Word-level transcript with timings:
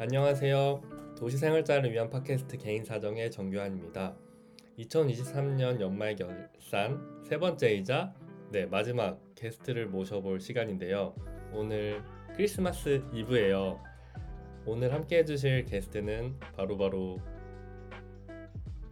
안녕하세요. 0.00 0.80
도시생활자를 1.18 1.90
위한 1.90 2.08
팟캐스트 2.08 2.58
개인 2.58 2.84
사정의 2.84 3.32
정규환입니다. 3.32 4.14
2023년 4.78 5.80
연말 5.80 6.14
결산 6.14 7.20
세 7.24 7.36
번째이자 7.36 8.14
네 8.52 8.66
마지막 8.66 9.20
게스트를 9.34 9.88
모셔볼 9.88 10.38
시간인데요. 10.38 11.16
오늘 11.52 12.04
크리스마스 12.36 13.02
이브예요. 13.12 13.82
오늘 14.66 14.92
함께 14.92 15.18
해주실 15.18 15.64
게스트는 15.64 16.38
바로바로 16.56 17.18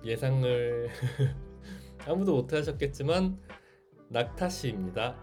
예상을 0.05 0.89
아무도 2.05 2.35
못하셨겠지만 2.35 3.39
낙타 4.09 4.49
씨입니다. 4.49 5.17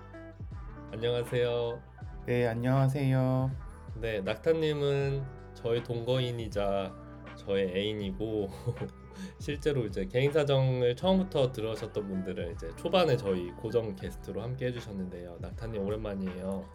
안녕하세요. 0.93 1.84
네, 2.25 2.47
안녕하세요. 2.47 3.52
네, 4.00 4.21
낙타님은 4.21 5.43
저의 5.64 5.82
동거인이자 5.82 6.93
저의 7.38 7.71
애인이고 7.74 8.50
실제로 9.39 9.86
이제 9.86 10.05
개인 10.05 10.32
사정을 10.32 10.96
처음부터 10.96 11.54
들으셨던 11.54 12.05
분들은 12.05 12.54
이제 12.54 12.69
초반에 12.75 13.15
저희 13.15 13.50
고정 13.51 13.96
게스트로 13.96 14.41
함께 14.41 14.68
해주셨는데요. 14.68 15.38
낙타님 15.39 15.82
오랜만이에요. 15.82 16.65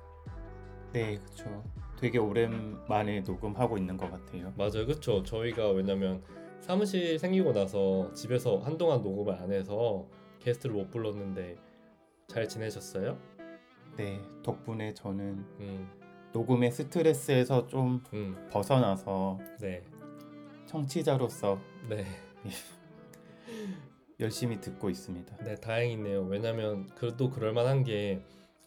네, 0.93 1.19
그렇죠. 1.19 1.63
되게 1.99 2.19
오랜만에 2.19 3.21
녹음하고 3.21 3.77
있는 3.77 3.97
것 3.99 4.11
같아요. 4.11 4.55
맞아요, 4.57 4.87
그렇죠. 4.87 5.23
저희가 5.23 5.69
왜냐면 5.71 6.23
사무실 6.61 7.19
생기고 7.19 7.53
나서 7.53 8.11
집에서 8.15 8.59
한동안 8.59 9.03
녹음을 9.03 9.35
안 9.35 9.53
해서 9.53 10.07
게스트를 10.39 10.75
못 10.75 10.91
불렀는데 10.91 11.57
잘 12.27 12.49
지내셨어요? 12.49 13.19
네, 13.97 14.23
덕분에 14.43 14.95
저는 14.95 15.45
음, 15.61 15.91
녹음의 16.33 16.71
스트레스에서 16.73 17.67
좀 17.67 18.03
음, 18.13 18.49
벗어나서 18.51 19.39
네, 19.61 19.83
청취자로서 20.67 21.59
네. 21.89 22.05
열심히 24.21 24.61
듣고 24.61 24.91
있습니다. 24.91 25.37
네, 25.45 25.55
다행이네요. 25.55 26.23
왜냐면 26.23 26.89
그래도 26.97 27.31
그럴 27.31 27.53
만한 27.53 27.85
게 27.85 28.21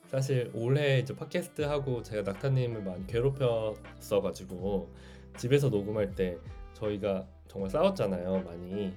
사실 0.07 0.49
올해 0.53 0.99
이제 0.99 1.15
팟캐스트 1.15 1.61
하고 1.61 2.01
제가 2.03 2.31
낙타님을 2.31 2.83
많이 2.83 3.05
괴롭혔어 3.07 4.21
가지고 4.21 4.89
집에서 5.37 5.69
녹음할 5.69 6.15
때 6.15 6.37
저희가 6.73 7.27
정말 7.47 7.69
싸웠잖아요, 7.69 8.43
많이. 8.43 8.93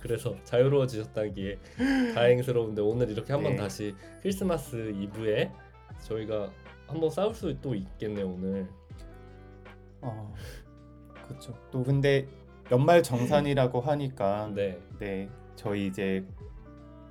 그래서 0.00 0.36
자유로워지셨다기에 0.44 1.58
다행스러운데 2.14 2.82
오늘 2.82 3.10
이렇게 3.10 3.32
한번 3.32 3.52
네. 3.52 3.58
다시 3.58 3.94
크리스마스 4.20 4.92
이브에 5.00 5.50
저희가 6.00 6.50
한번 6.92 7.10
싸울 7.10 7.34
수도 7.34 7.74
있겠네요, 7.74 8.26
오늘. 8.28 8.68
어, 10.02 10.34
그렇죠. 11.26 11.54
또 11.70 11.82
근데 11.82 12.28
연말 12.70 13.02
정산이라고 13.02 13.80
하니까 13.80 14.50
네. 14.54 14.78
네, 14.98 15.28
저희 15.56 15.86
이제 15.86 16.24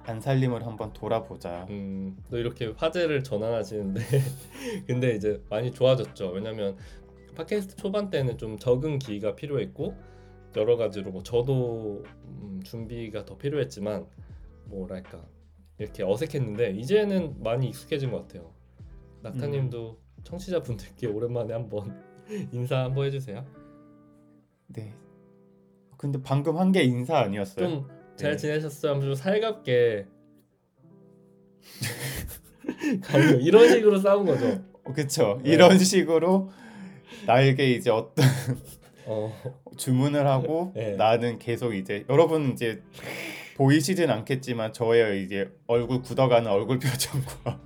안살림을 0.03 0.65
한번 0.65 0.93
돌아보자. 0.93 1.65
음, 1.69 2.17
또 2.29 2.37
이렇게 2.37 2.73
화제를 2.75 3.23
전환하시는데 3.23 4.01
근데 4.87 5.15
이제 5.15 5.41
많이 5.49 5.71
좋아졌죠. 5.71 6.29
왜냐면 6.29 6.77
팟캐스트 7.35 7.75
초반 7.75 8.09
때는 8.09 8.37
좀 8.37 8.57
적응 8.57 8.99
기가 8.99 9.35
필요했고 9.35 9.95
여러 10.57 10.75
가지로 10.75 11.11
뭐 11.11 11.23
저도 11.23 12.03
음, 12.25 12.61
준비가 12.63 13.25
더 13.25 13.37
필요했지만 13.37 14.05
뭐랄까 14.65 15.23
이렇게 15.77 16.03
어색했는데 16.03 16.71
이제는 16.71 17.41
많이 17.41 17.69
익숙해진 17.69 18.11
것 18.11 18.27
같아요. 18.27 18.51
낙타님도 19.23 19.99
청취자분들께 20.23 21.07
오랜만에 21.07 21.53
한번 21.53 22.01
인사 22.51 22.83
한번 22.83 23.05
해주세요. 23.05 23.45
네. 24.67 24.93
근데 25.97 26.19
방금 26.21 26.57
한 26.57 26.71
게 26.71 26.83
인사 26.83 27.19
아니었어요? 27.19 27.67
좀 27.67 28.01
잘 28.17 28.31
네. 28.31 28.37
지내셨어요? 28.37 28.91
하면 28.91 29.03
좀 29.05 29.15
살갑게 29.15 30.05
이런 33.41 33.69
식으로 33.69 33.97
싸운 33.97 34.25
거죠. 34.25 34.63
그렇죠. 34.93 35.39
네. 35.43 35.51
이런 35.51 35.77
식으로 35.79 36.51
나에게 37.25 37.71
이제 37.71 37.89
어떤 37.89 38.25
어, 39.07 39.33
주문을 39.77 40.27
하고 40.27 40.71
네. 40.75 40.95
나는 40.95 41.39
계속 41.39 41.73
이제 41.73 42.05
여러분 42.09 42.51
이제 42.51 42.83
보이시진 43.55 44.09
않겠지만 44.09 44.73
저의 44.73 45.23
이제 45.23 45.49
얼굴 45.67 46.01
굳어가는 46.01 46.49
얼굴 46.51 46.79
표정과 46.79 47.59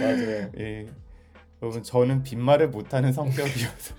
맞아요. 0.00 0.50
예, 0.58 0.86
여러분 1.62 1.82
저는 1.82 2.22
빈말을 2.22 2.68
못하는 2.68 3.12
성격이어서 3.12 3.94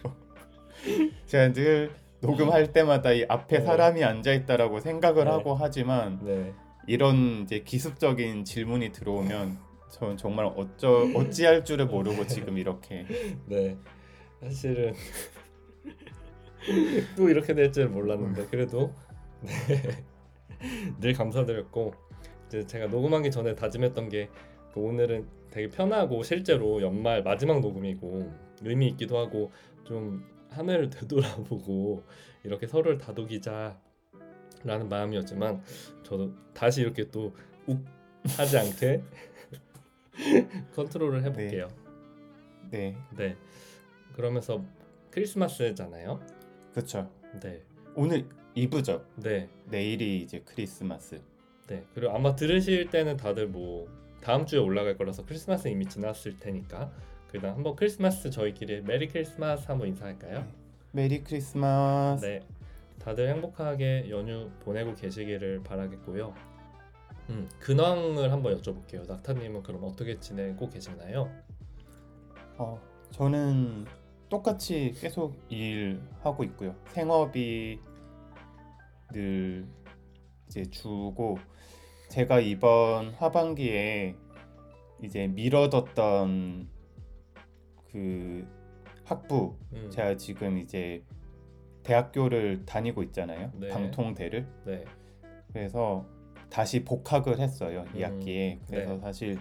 제가 1.28 1.54
늘 1.54 1.92
녹음할 2.22 2.74
때마다 2.74 3.12
이 3.12 3.26
앞에 3.28 3.60
네. 3.60 3.66
사람이 3.66 4.04
앉아 4.04 4.34
있다라고 4.34 4.80
생각을 4.80 5.26
네. 5.26 5.32
하고 5.32 5.56
하지만 5.56 6.20
네. 6.24 6.54
이런 6.88 7.44
이제 7.44 7.60
기습적인 7.60 8.44
질문이 8.46 8.92
들어오면 8.92 9.58
저는 9.92 10.18
정말 10.18 10.46
어쩌 10.46 11.08
어찌할 11.16 11.64
줄을 11.66 11.86
모르고 11.88 12.28
지금 12.28 12.58
이렇게 12.58 13.06
네. 13.48 13.78
사실은 14.42 14.94
또 17.16 17.30
이렇게 17.30 17.54
될 17.54 17.72
줄 17.72 17.88
몰랐는데 17.90 18.48
그래도 18.48 18.94
네. 19.42 19.52
늘 21.00 21.14
감사드렸고 21.14 21.94
이제 22.48 22.66
제가 22.66 22.88
녹음하기 22.88 23.32
전에 23.32 23.56
다짐했던 23.56 24.10
게그 24.10 24.34
오늘은 24.76 25.28
되게 25.50 25.70
편하고 25.70 26.24
실제로 26.24 26.82
연말 26.82 27.24
마지막 27.24 27.60
녹음이고 27.62 28.32
의미 28.64 28.88
있기도 28.90 29.18
하고 29.18 29.52
좀 29.84 30.24
하늘을 30.50 30.90
되돌아보고 30.92 32.04
이렇게 32.44 32.68
서로를 32.68 32.98
다독이자라는 32.98 33.78
마음이었지만 34.90 35.62
저도 36.04 36.34
다시 36.54 36.82
이렇게 36.82 37.10
또 37.10 37.34
욱 37.70 37.86
하지 38.36 38.58
않게 38.58 39.04
컨트롤을 40.76 41.24
해볼게요. 41.24 41.68
네 42.72 42.98
네. 43.16 43.38
그러면서 44.16 44.64
크리스마스잖아요. 45.12 46.20
그렇죠. 46.74 47.10
네. 47.42 47.62
오늘 47.96 48.26
이브죠. 48.56 49.06
네. 49.18 49.50
내일이 49.66 50.22
이제 50.24 50.42
크리스마스. 50.46 51.22
네. 51.68 51.86
그리고 51.94 52.12
아마 52.16 52.36
들으실 52.36 52.90
때는 52.90 53.18
다들 53.18 53.48
뭐 53.48 53.88
다음 54.22 54.46
주에 54.46 54.60
올라갈 54.60 54.98
거라서 54.98 55.26
크리스마스 55.26 55.68
이미 55.68 55.86
지났을 55.86 56.40
테니까 56.40 56.92
그다음 57.32 57.56
한번 57.56 57.76
크리스마스 57.76 58.30
저희끼리 58.30 58.82
Merry 58.82 59.08
Christmas 59.08 59.68
한번 59.68 59.88
인사할까요? 59.90 60.46
메리 60.92 61.24
크리스마스. 61.24 62.26
네. 62.26 62.42
다들 63.00 63.30
행복하게 63.30 64.10
연휴 64.10 64.50
보내고 64.62 64.94
계시기를 64.96 65.64
바라겠고요. 65.64 66.34
음, 67.30 67.50
근황을 67.60 68.32
한번 68.32 68.60
여쭤볼게요. 68.60 69.08
낙타님은 69.08 69.64
그럼 69.64 69.84
어떻게 69.84 70.20
지내고 70.20 70.70
계시나요? 70.70 71.30
어, 72.58 72.82
저는 73.12 73.86
똑같이 74.30 74.94
계속 75.00 75.40
일하고 75.50 76.44
있고요. 76.46 76.76
생업이 76.88 77.80
늘 79.14 79.66
이제 80.48 80.64
주고 80.66 81.38
제가 82.10 82.40
이번 82.40 83.14
하반기에 83.14 84.16
이제 85.04 85.28
미뤄뒀던 85.28 86.68
그 87.92 88.48
학부 89.06 89.56
음, 89.74 89.90
제가 89.92 90.18
지금 90.18 90.58
이제 90.58 91.04
대학교를 91.84 92.66
다니고 92.66 93.04
있잖아요. 93.04 93.52
네. 93.56 93.70
방통대를. 93.70 94.48
네. 94.66 94.86
그래서 95.54 96.06
다시 96.50 96.84
복학을 96.84 97.40
했어요. 97.40 97.86
이 97.96 98.00
음, 98.00 98.04
학기에. 98.04 98.60
그래서 98.68 98.94
네. 98.94 99.00
사실 99.00 99.38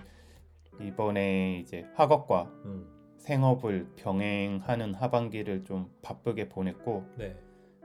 이번에 0.78 1.58
이제 1.60 1.86
학업과 1.94 2.52
음, 2.66 2.86
생업을 3.16 3.94
병행하는 3.96 4.94
하반기를 4.94 5.64
좀 5.64 5.90
바쁘게 6.02 6.50
보냈고 6.50 7.04
네. 7.16 7.34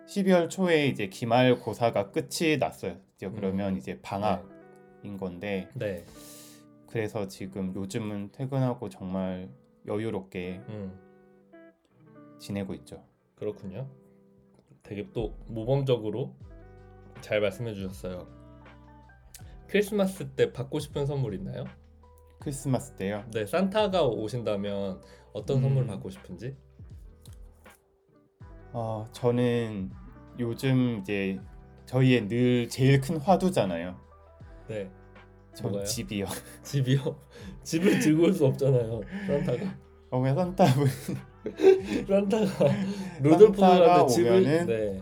12월 0.07 0.49
초에 0.49 0.87
이제 0.87 1.07
기말고사가 1.07 2.11
끝이 2.11 2.57
났어요. 2.59 2.97
이제 3.15 3.29
그러면 3.29 3.73
음, 3.73 3.77
이제 3.77 3.99
방학 4.01 4.52
인 5.03 5.17
건데 5.17 5.69
네. 5.73 6.05
그래서 6.87 7.27
지금 7.27 7.73
요즘은 7.75 8.31
퇴근하고 8.31 8.89
정말 8.89 9.49
여유롭게 9.85 10.61
음. 10.69 10.99
지내고 12.39 12.73
있죠. 12.75 13.03
그렇군요. 13.35 13.89
되게 14.83 15.09
또 15.13 15.35
모범적으로 15.47 16.35
잘 17.21 17.41
말씀해 17.41 17.73
주셨어요. 17.73 18.27
크리스마스 19.67 20.29
때 20.29 20.53
받고 20.53 20.79
싶은 20.79 21.05
선물 21.05 21.33
있나요? 21.35 21.65
크리스마스 22.39 22.95
때요. 22.95 23.23
네, 23.31 23.45
산타가 23.45 24.03
오신다면 24.03 25.01
어떤 25.31 25.57
음. 25.57 25.61
선물 25.63 25.87
받고 25.87 26.09
싶은지? 26.09 26.55
어, 28.71 29.07
저는 29.11 29.91
요즘 30.39 30.99
이제 30.99 31.39
저희의 31.85 32.27
늘 32.27 32.69
제일 32.69 33.01
큰 33.01 33.17
화두잖아요. 33.17 33.99
네, 34.67 34.89
저 35.53 35.63
뭐가요? 35.63 35.83
집이요. 35.85 36.25
집이요. 36.63 37.15
집을 37.63 37.99
들고 37.99 38.23
올 38.23 38.33
수 38.33 38.45
없잖아요. 38.45 39.01
산타가. 39.27 39.77
어, 40.11 40.19
왜 40.19 40.33
산타분 40.33 40.87
산타가 42.07 42.65
루돌프한테 43.21 44.07
집을 44.13 44.65
네, 44.67 45.01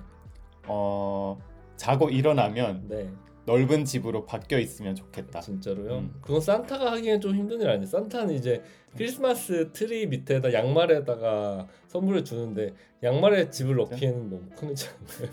어 0.67 1.37
자고 1.75 2.09
일어나면 2.09 2.87
네 2.87 3.09
넓은 3.45 3.83
집으로 3.83 4.25
바뀌어 4.25 4.59
있으면 4.59 4.95
좋겠다. 4.95 5.41
진짜로요. 5.41 5.97
음. 5.97 6.13
그건 6.21 6.39
산타가 6.39 6.91
하기엔 6.93 7.19
좀 7.19 7.35
힘든 7.35 7.59
일 7.59 7.69
아니에요. 7.69 7.87
산타는 7.87 8.35
이제 8.35 8.61
크리스마스 8.95 9.71
트리 9.73 10.05
밑에다 10.07 10.53
양말에다가 10.53 11.67
선물을 11.87 12.23
주는데 12.23 12.73
양말에 13.03 13.49
집을 13.49 13.75
넣기에는 13.75 14.29
너무 14.29 14.49
크지 14.55 14.87
않나요? 14.87 15.31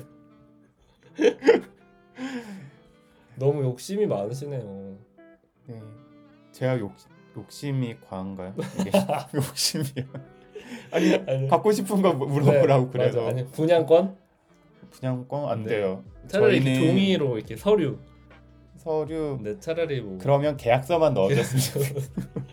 너무 3.39 3.63
욕심이 3.63 4.07
많으시네요. 4.07 4.97
네. 5.67 5.81
제가 6.53 6.79
욕 6.79 6.93
욕심이 7.37 7.97
과한가요? 8.09 8.55
이게 8.81 8.91
욕심이요. 9.35 10.07
아니 10.91 11.15
아니, 11.15 11.49
갖고 11.49 11.71
싶은 11.73 12.03
거 12.03 12.13
물어보라고 12.15 12.85
네, 12.87 12.91
그래서 12.93 13.19
맞아. 13.23 13.31
아니 13.31 13.47
분양권 13.47 14.17
분양권 14.91 15.49
안 15.49 15.63
네. 15.63 15.77
돼요. 15.77 16.05
차라리 16.27 16.63
저희는 16.63 16.81
종이로 16.87 17.37
이렇게 17.39 17.57
서류. 17.57 17.99
서류 18.77 19.39
근데 19.43 19.59
차라리 19.61 20.01
뭐 20.01 20.19
그러면 20.21 20.57
계약서만 20.57 21.13
넣어줬으면. 21.15 21.87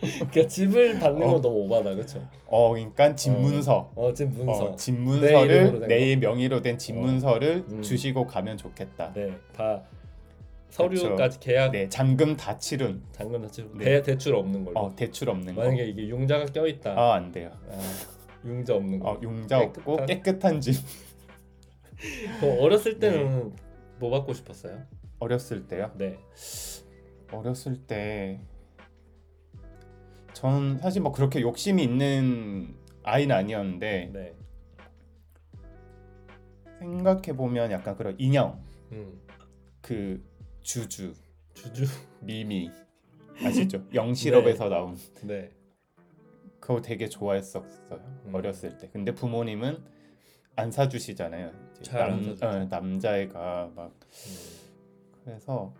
그러니까 0.30 0.46
집을 0.48 0.98
받는 0.98 1.22
어. 1.26 1.32
건 1.32 1.40
너무 1.40 1.56
오바다, 1.64 1.94
그렇죠? 1.94 2.28
어, 2.46 2.70
그러니까 2.72 3.14
집 3.14 3.30
문서. 3.32 3.90
어, 3.94 4.12
집 4.12 4.28
문서. 4.30 4.52
어, 4.64 4.70
내 4.72 4.76
집문서를 4.76 5.54
이름으로 5.56 5.80
된내 5.86 6.16
명의로 6.16 6.62
된 6.62 6.78
집 6.78 6.94
문서를 6.96 7.64
음. 7.70 7.82
주시고 7.82 8.26
가면 8.26 8.56
좋겠다. 8.58 9.12
네, 9.14 9.38
다 9.56 9.82
서류까지 10.70 11.40
계약 11.40 11.70
네, 11.72 11.88
잠금 11.88 12.36
다 12.36 12.58
치른. 12.58 13.02
잔금 13.12 13.42
자체로 13.42 13.70
네. 13.74 13.84
대 13.84 14.02
대출 14.02 14.34
없는 14.34 14.64
걸로. 14.64 14.78
어, 14.78 14.94
대출 14.96 15.30
없는 15.30 15.54
거. 15.54 15.62
만약에 15.62 15.84
이게 15.86 16.08
융자가 16.08 16.46
껴 16.46 16.66
있다. 16.66 16.92
아, 16.92 17.14
안 17.14 17.32
돼요. 17.32 17.50
아, 17.70 17.78
융자 18.44 18.74
없는 18.74 18.98
거. 18.98 19.10
어, 19.12 19.20
용자 19.22 19.58
없고 19.60 19.96
깨끗한- 19.98 20.06
깨끗한 20.06 20.60
집. 20.60 20.74
그 22.40 22.46
어렸을 22.60 22.98
네. 22.98 23.10
때는 23.10 23.54
뭐 23.98 24.10
받고 24.10 24.34
싶었어요? 24.34 24.82
어렸을 25.18 25.66
때요. 25.66 25.92
네. 25.96 26.18
어렸을 27.32 27.76
때 27.86 28.40
저는 30.34 30.78
사실 30.78 31.00
뭐 31.00 31.12
그렇게 31.12 31.40
욕심이 31.40 31.82
있는 31.82 32.74
아이는 33.02 33.34
아니었는데 33.34 34.10
네. 34.12 34.34
생각해 36.80 37.32
보면 37.34 37.70
약간 37.72 37.96
그런 37.96 38.14
인형, 38.18 38.62
음. 38.92 39.18
그 39.80 40.22
주주, 40.66 41.14
주주. 41.54 41.84
미미 42.18 42.72
아시죠? 43.40 43.84
영실업에서 43.94 44.68
나온 44.68 44.98
네. 45.22 45.52
그거 46.58 46.82
되게 46.82 47.08
좋아했었어요 47.08 48.00
음. 48.24 48.34
어렸을 48.34 48.76
때. 48.76 48.88
근데 48.92 49.14
부모님은 49.14 49.78
안 50.56 50.72
사주시잖아요. 50.72 51.52
남. 51.92 52.36
어, 52.42 52.64
남자애가 52.64 53.70
막 53.76 53.92
음. 53.92 55.20
그래서 55.24 55.72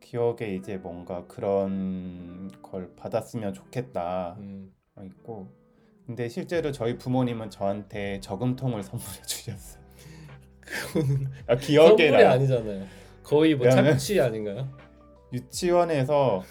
기억에 0.00 0.54
이제 0.54 0.76
뭔가 0.76 1.26
그런 1.26 2.50
걸 2.60 2.94
받았으면 2.94 3.54
좋겠다 3.54 4.36
음. 4.38 4.70
있고 5.02 5.48
근데 6.04 6.28
실제로 6.28 6.72
저희 6.72 6.98
부모님은 6.98 7.48
저한테 7.48 8.20
저금통을 8.20 8.82
선물해 8.84 9.22
주셨어요. 9.22 9.82
아, 11.46 11.56
기억에 11.56 11.88
선물이 11.88 12.10
나 12.10 12.32
아니잖아요. 12.32 12.97
거의 13.28 13.54
뭐 13.54 13.68
착취 13.68 14.18
아닌가요? 14.22 14.66
유치원에서 15.34 16.42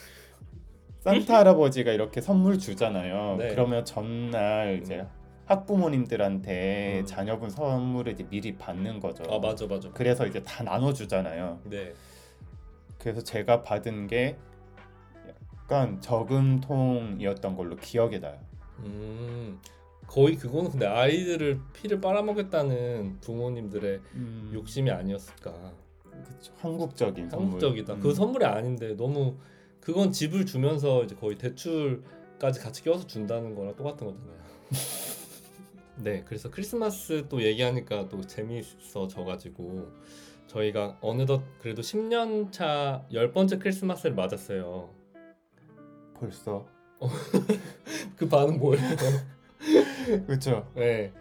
산타 1.00 1.40
할아버지가 1.40 1.92
이렇게 1.92 2.22
선물 2.22 2.60
주잖아요. 2.60 3.38
네. 3.40 3.50
그러면 3.50 3.84
전날 3.84 4.80
이제 4.84 5.00
음. 5.00 5.08
학부모님들한테 5.46 7.00
음. 7.00 7.06
자녀분 7.08 7.50
선물을 7.50 8.14
이제 8.14 8.28
미리 8.30 8.56
받는 8.56 9.00
거죠. 9.00 9.24
아 9.28 9.40
맞아 9.40 9.66
맞아. 9.66 9.90
그래서 9.92 10.28
이제 10.28 10.44
다 10.44 10.64
나눠 10.64 10.94
주잖아요. 10.94 11.62
네. 11.64 11.94
그래서 13.00 13.24
제가 13.24 13.64
받은 13.64 14.06
게 14.06 14.38
약간 15.28 16.00
저금통이었던 16.00 17.56
걸로 17.56 17.76
기억이 17.76 18.20
나요. 18.20 18.38
음. 18.82 19.60
거의 20.06 20.36
그거는 20.36 20.70
근데 20.70 20.86
아이들을 20.86 21.60
피를 21.74 22.00
빨아먹겠다는 22.00 23.18
부모님들의 23.22 24.00
음, 24.14 24.52
욕심이 24.54 24.92
아니었을까. 24.92 25.87
그쵸. 26.24 26.54
한국적인 26.58 27.30
선물. 27.30 27.46
한국적이다. 27.46 27.94
음. 27.94 28.00
그 28.00 28.14
선물이 28.14 28.46
아닌데 28.46 28.96
너무 28.96 29.38
그건 29.80 30.12
집을 30.12 30.46
주면서 30.46 31.04
이제 31.04 31.16
거의 31.16 31.38
대출까지 31.38 32.60
같이 32.60 32.84
껴서 32.84 33.08
준다는 33.08 33.56
거랑 33.56 33.76
똑같은 33.76 34.08
거잖아요. 34.08 34.38
네, 35.98 36.24
그래서 36.26 36.52
크리스마스 36.52 37.26
또 37.28 37.42
얘기하니까 37.42 38.08
또 38.10 38.22
재미있어져 38.22 39.24
가지고 39.24 39.92
저희가 40.48 40.98
어느덧 41.02 41.42
그래도 41.60 41.82
10년 41.82 42.52
차열 42.52 43.32
번째 43.34 43.58
크리스마스를 43.58 44.16
맞았어요. 44.16 44.90
벌써 46.20 46.66
그 48.16 48.28
반응 48.28 48.58
뭐예요? 48.58 48.84
그렇죠. 50.26 50.70
네, 50.76 51.12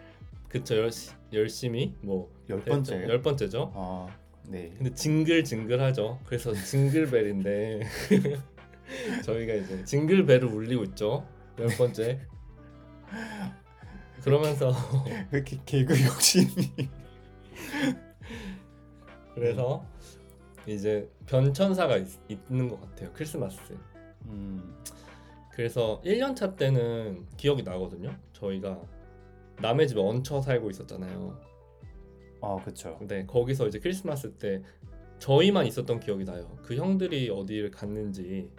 그쵸 0.49 0.77
열, 0.77 0.89
열심히 1.33 1.93
뭐열 2.01 2.59
했죠. 2.59 2.65
번째예요. 2.65 3.07
열 3.09 3.21
번째죠. 3.21 3.71
아, 3.75 4.07
네. 4.47 4.73
근데 4.77 4.93
징글징글하죠. 4.93 6.19
그래서 6.25 6.53
징글벨인데 6.53 7.81
저희가 9.23 9.53
이제 9.53 9.83
징글벨을 9.83 10.45
울리고 10.45 10.83
있죠. 10.85 11.27
열 11.59 11.67
번째. 11.77 12.19
그러면서 14.23 14.73
왜 15.05 15.39
이렇게 15.39 15.59
개그 15.65 15.93
욕심이 16.05 16.69
그래서 19.35 19.85
이제 20.65 21.09
변천사가 21.27 21.97
있, 21.97 22.07
있는 22.29 22.69
것 22.69 22.81
같아요. 22.81 23.11
크리스마스. 23.13 23.57
음, 24.25 24.75
그래서 25.51 26.01
1년 26.03 26.35
차 26.35 26.55
때는 26.55 27.25
기억이 27.37 27.63
나거든요. 27.63 28.15
저희가 28.33 28.81
남의 29.61 29.87
집에 29.87 29.99
얹혀 30.01 30.41
살고 30.41 30.69
있었잖아요. 30.69 31.39
아, 32.41 32.57
그렇죠. 32.57 32.97
근데 32.99 33.25
거기서 33.25 33.67
이제 33.67 33.79
크리스마스 33.79 34.31
때 34.33 34.61
저희만 35.19 35.65
있었던 35.65 35.99
기억이 35.99 36.25
나요. 36.25 36.57
그 36.63 36.75
형들이 36.75 37.29
어디를 37.29 37.71
갔는지 37.71 38.49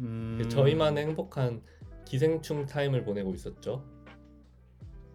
음, 0.00 0.42
저희만의 0.48 1.06
행복한 1.06 1.62
기생충 2.04 2.66
타임을 2.66 3.04
보내고 3.04 3.34
있었죠. 3.34 3.84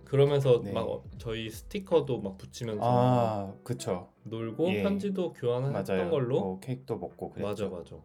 그러면서 0.05 0.61
네. 0.61 0.73
막 0.73 0.89
어, 0.89 1.03
저희 1.17 1.49
스티커도 1.49 2.19
막 2.19 2.37
붙이면서 2.37 2.81
아, 2.83 3.53
그렇죠. 3.63 4.09
놀고 4.23 4.67
예. 4.69 4.83
편지도 4.83 5.31
교환했던 5.33 5.97
맞아요. 5.97 6.11
걸로 6.11 6.39
뭐 6.39 6.59
케이크도 6.59 6.97
먹고 6.97 7.29
그랬죠. 7.31 7.69
맞아 7.69 7.69
맞아. 7.69 7.95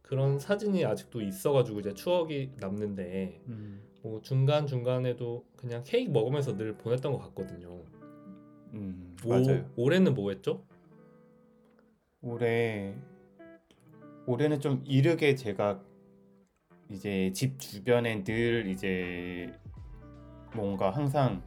그런 0.00 0.38
사진이 0.38 0.84
아직도 0.84 1.20
있어가지고 1.20 1.80
이제 1.80 1.92
추억이 1.92 2.52
남는데 2.58 3.42
음, 3.48 3.82
뭐 4.02 4.20
중간 4.22 4.66
중간에도 4.66 5.44
그냥 5.56 5.82
케이크 5.84 6.10
먹으면서 6.10 6.56
늘 6.56 6.76
보냈던 6.76 7.12
것 7.12 7.18
같거든요. 7.18 7.82
음, 8.72 9.16
오, 9.24 9.28
맞아요. 9.30 9.70
올해는 9.76 10.14
뭐 10.14 10.30
했죠? 10.30 10.64
올해 12.20 12.94
올해는 14.26 14.60
좀 14.60 14.82
이르게 14.86 15.34
제가 15.34 15.82
이제 16.88 17.32
집 17.34 17.58
주변에 17.58 18.22
늘 18.22 18.66
이제 18.68 19.52
뭔가 20.54 20.90
항상 20.90 21.42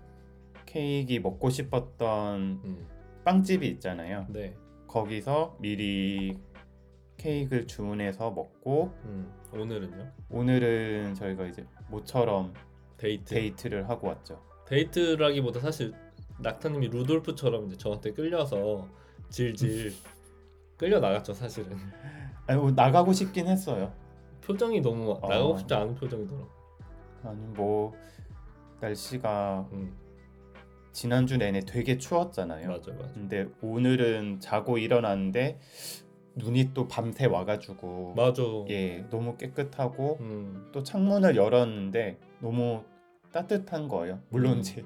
케이크 0.66 1.14
먹고 1.22 1.50
싶었던 1.50 2.42
음, 2.64 2.88
빵집이 3.24 3.68
있잖아요. 3.70 4.26
네. 4.30 4.56
거기서 4.88 5.58
미리 5.60 6.38
케이크를 7.18 7.66
주문해서 7.68 8.32
먹고 8.32 8.94
음, 9.06 9.32
오늘은요? 9.54 10.12
오늘은 10.30 11.14
저희가 11.16 11.46
이제 11.48 11.66
모처럼 11.90 12.54
데이트. 12.98 13.34
데이트를 13.34 13.90
하고 13.90 14.08
왔죠. 14.08 14.42
데이트라기보다 14.68 15.60
사실 15.60 15.94
낙타님이 16.40 16.90
루돌프처럼 16.90 17.68
이제 17.68 17.78
저한테 17.78 18.12
끌려서 18.12 18.88
질질 19.30 19.94
끌려 20.78 21.00
나갔죠 21.00 21.34
사실은. 21.34 21.78
아니 22.48 22.60
뭐 22.60 22.72
나가고 22.72 23.14
싶긴 23.14 23.48
했어요. 23.48 23.94
표정이 24.42 24.82
너무 24.82 25.12
어. 25.22 25.28
나가고 25.28 25.58
싶지 25.58 25.74
않은 25.74 25.96
표정이더라고. 25.96 26.48
아니 27.24 27.40
뭐 27.56 27.94
날씨가 28.82 29.68
음, 29.72 29.96
지난주 30.92 31.38
내내 31.38 31.62
되게 31.62 31.98
추웠잖아요. 31.98 32.68
맞아 32.70 32.92
맞아. 32.94 33.14
근데 33.14 33.48
오늘은 33.62 34.40
자고 34.40 34.78
일어났는데 34.78 35.60
눈이 36.36 36.74
또 36.74 36.88
밤새 36.88 37.26
와가지고 37.26 38.14
맞아. 38.16 38.44
예 38.70 39.06
너무 39.10 39.38
깨끗하고 39.38 40.18
음, 40.20 40.70
또 40.74 40.84
창문을 40.84 41.36
열었는데 41.38 42.20
너무 42.40 42.84
따뜻한 43.36 43.90
거예요. 43.90 44.22
물론 44.30 44.54
음. 44.54 44.60
이제 44.60 44.86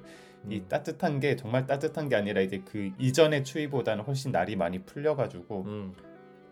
이 0.50 0.58
음. 0.58 0.66
따뜻한 0.68 1.20
게 1.20 1.36
정말 1.36 1.68
따뜻한 1.68 2.10
게 2.10 2.16
아니라 2.16 2.42
이제 2.42 2.64
그 2.66 2.92
이전의 2.98 3.44
추위보다는 3.44 4.04
훨씬 4.04 4.32
날이 4.32 4.56
많이 4.56 4.80
풀려가지고 4.80 5.64
음, 5.68 5.94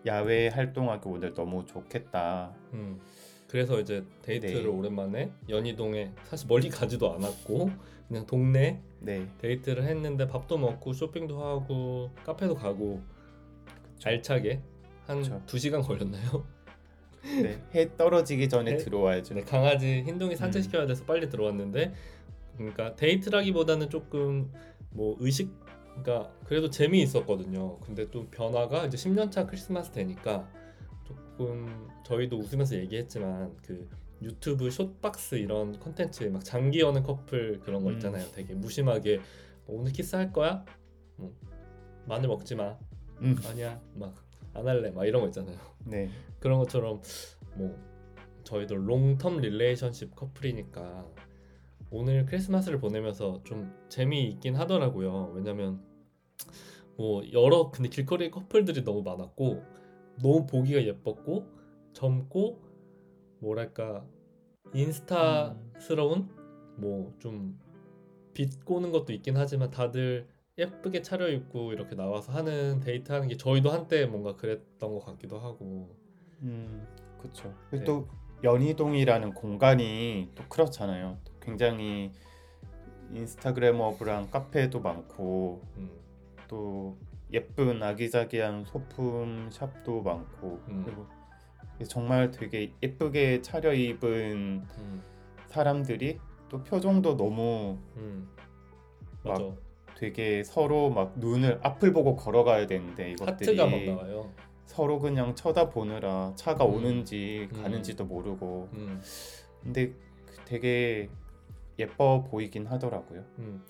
야외 0.06 0.50
활동하기 0.50 1.10
오늘 1.10 1.34
너무 1.34 1.66
좋겠다. 1.66 2.54
음. 2.74 3.00
그래서 3.48 3.80
이제 3.80 4.06
데이트를 4.22 4.64
네. 4.64 4.68
오랜만에 4.68 5.32
연희동에 5.50 6.12
사실 6.26 6.48
멀리 6.48 6.70
가지도 6.70 7.14
않았고 7.14 7.72
그냥 8.08 8.28
동네 8.28 8.84
네. 9.00 9.28
데이트를 9.40 9.84
했는데 9.84 10.28
밥도 10.28 10.58
먹고 10.58 10.94
쇼핑도 10.94 11.42
하고 11.42 12.12
카페도 12.26 12.56
가고 12.56 13.02
그쵸. 13.96 14.10
알차게 14.10 14.62
한. 15.08 15.46
두 15.46 15.58
시간 15.58 15.82
걸렸나요? 15.82 16.46
네. 17.24 17.62
해 17.76 17.96
떨어지기 17.98 18.50
전에 18.50 18.74
해- 18.74 18.78
들어와야죠. 18.78 19.34
네, 19.36 19.42
강아지 19.42 20.02
흰둥이 20.04 20.32
음. 20.32 20.36
산책시켜야 20.36 20.86
돼서 20.86 21.04
빨리 21.06 21.30
들어왔는데 21.30 21.94
그러니까 22.58 22.96
데이트라기보다는 22.96 23.90
조금 23.90 24.52
뭐 24.92 25.16
의식 25.20 25.52
그러니까 26.02 26.32
그래도 26.46 26.70
재미 26.70 27.02
있었거든요. 27.02 27.80
근데 27.80 28.10
또 28.12 28.28
변화가 28.28 28.86
이제 28.86 28.98
10년 28.98 29.32
차 29.32 29.46
크리스마스 29.46 29.92
되니까 29.92 30.48
조금 31.06 31.88
저희도 32.06 32.38
웃으면서 32.38 32.76
얘기했지만 32.78 33.56
그 33.66 33.88
유튜브 34.22 34.70
숏박스 34.72 35.36
이런 35.36 35.80
컨텐츠 35.80 36.24
막 36.26 36.44
장기 36.44 36.80
여는 36.80 37.04
커플 37.04 37.60
그런 37.60 37.84
거 37.84 37.90
음. 37.90 37.94
있잖아요. 37.96 38.26
되게 38.34 38.54
무심하게 38.54 39.20
뭐 39.66 39.80
오늘 39.82 39.92
키스할 39.92 40.32
거야? 40.32 40.64
뭐 41.16 41.34
마늘 42.06 42.30
먹지 42.30 42.56
마. 42.56 42.78
음. 43.22 43.36
아니야. 43.48 43.80
막 43.96 44.14
안 44.58 44.68
할래. 44.68 44.90
막 44.90 45.06
이런 45.06 45.22
거 45.22 45.28
있잖아요. 45.28 45.56
네. 45.86 46.10
그런 46.40 46.58
것처럼 46.58 47.02
뭐 47.56 47.78
저희도 48.44 48.76
long-term 48.76 49.40
relationship 49.40 50.16
커플이니까 50.16 51.06
오늘 51.92 52.26
크리스마스를 52.26 52.80
보내면서 52.80 53.44
좀 53.44 53.72
재미있긴 53.88 54.56
하더라고요. 54.56 55.32
왜냐면 55.36 55.82
뭐 56.98 57.22
여러 57.32 57.70
근데 57.70 57.90
길거리 57.90 58.32
커플들이 58.32 58.84
너무 58.84 59.04
많았고 59.04 59.64
너무 60.22 60.48
보기가 60.48 60.84
예뻤고 60.84 61.46
젊고 61.94 62.60
뭐랄까 63.40 64.06
인스타스러운 64.74 66.30
뭐 66.78 67.25
좀 67.25 67.60
비꼬는 68.34 68.92
것도 68.92 69.14
있긴 69.14 69.38
하지만 69.38 69.70
다들 69.70 70.28
예쁘게 70.58 71.02
차려입고 71.02 71.74
이렇게 71.74 71.96
나와서 71.96 72.32
하는 72.32 72.80
데이트 72.80 73.12
하는 73.12 73.28
게 73.28 73.38
저희도 73.38 73.70
한때 73.70 74.06
뭔가 74.06 74.36
그랬던 74.36 74.94
것 74.94 75.06
같기도 75.06 75.40
하고 75.40 75.96
음. 76.42 76.88
그렇죠. 77.20 77.54
네. 77.72 77.84
또 77.84 78.08
연희동이라는 78.44 79.34
공간이 79.34 80.32
또 80.36 80.44
그렇잖아요. 80.50 81.18
굉장히 81.42 82.12
인스타그래머블한 83.12 84.32
카페도 84.32 84.82
많고 84.82 85.62
음. 85.78 85.92
또 86.48 86.98
예쁜 87.32 87.82
아기자기한 87.84 88.66
소품 88.66 89.50
샵도 89.52 90.02
많고 90.02 90.62
음. 90.70 90.84
그리고 90.86 91.08
정말 91.88 92.32
되게 92.32 92.74
예쁘게 92.82 93.42
차려입은 93.42 94.66
음, 94.78 95.04
사람들이 95.48 96.20
또 96.50 96.64
표정도 96.64 97.16
너무 97.16 97.78
음. 97.98 98.28
막 99.24 99.34
맞아. 99.34 99.67
되게 99.98 100.44
서로 100.44 100.92
막 100.92 101.14
눈을 101.18 101.60
앞을 101.64 101.92
보고 101.92 102.16
걸어가야 102.16 102.68
되는데 102.68 103.12
이것들이 103.14 103.58
하트가 103.58 103.66
막 103.66 103.84
나와요. 103.84 104.32
서로 104.66 105.00
그냥 105.00 105.34
쳐다보느라 105.34 106.34
차가 106.36 106.66
음. 106.66 106.76
오는지 106.76 107.50
음. 107.52 107.64
가는지도 107.64 108.06
모르고 108.06 108.70
음, 108.74 109.02
근데 109.64 109.94
되게 110.46 111.10
예뻐 111.80 112.24
보이긴 112.24 112.68
하더라고요. 112.68 113.24
음. 113.40 113.64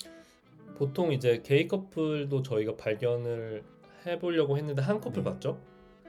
보통 0.76 1.14
이제 1.14 1.42
게이 1.44 1.70
커플도 1.70 2.42
저희가 2.42 2.76
발견을 2.76 3.64
해보려고 4.06 4.58
했는데 4.58 4.82
한 4.82 5.00
커플 5.00 5.24
네. 5.24 5.32
봤죠? 5.32 5.58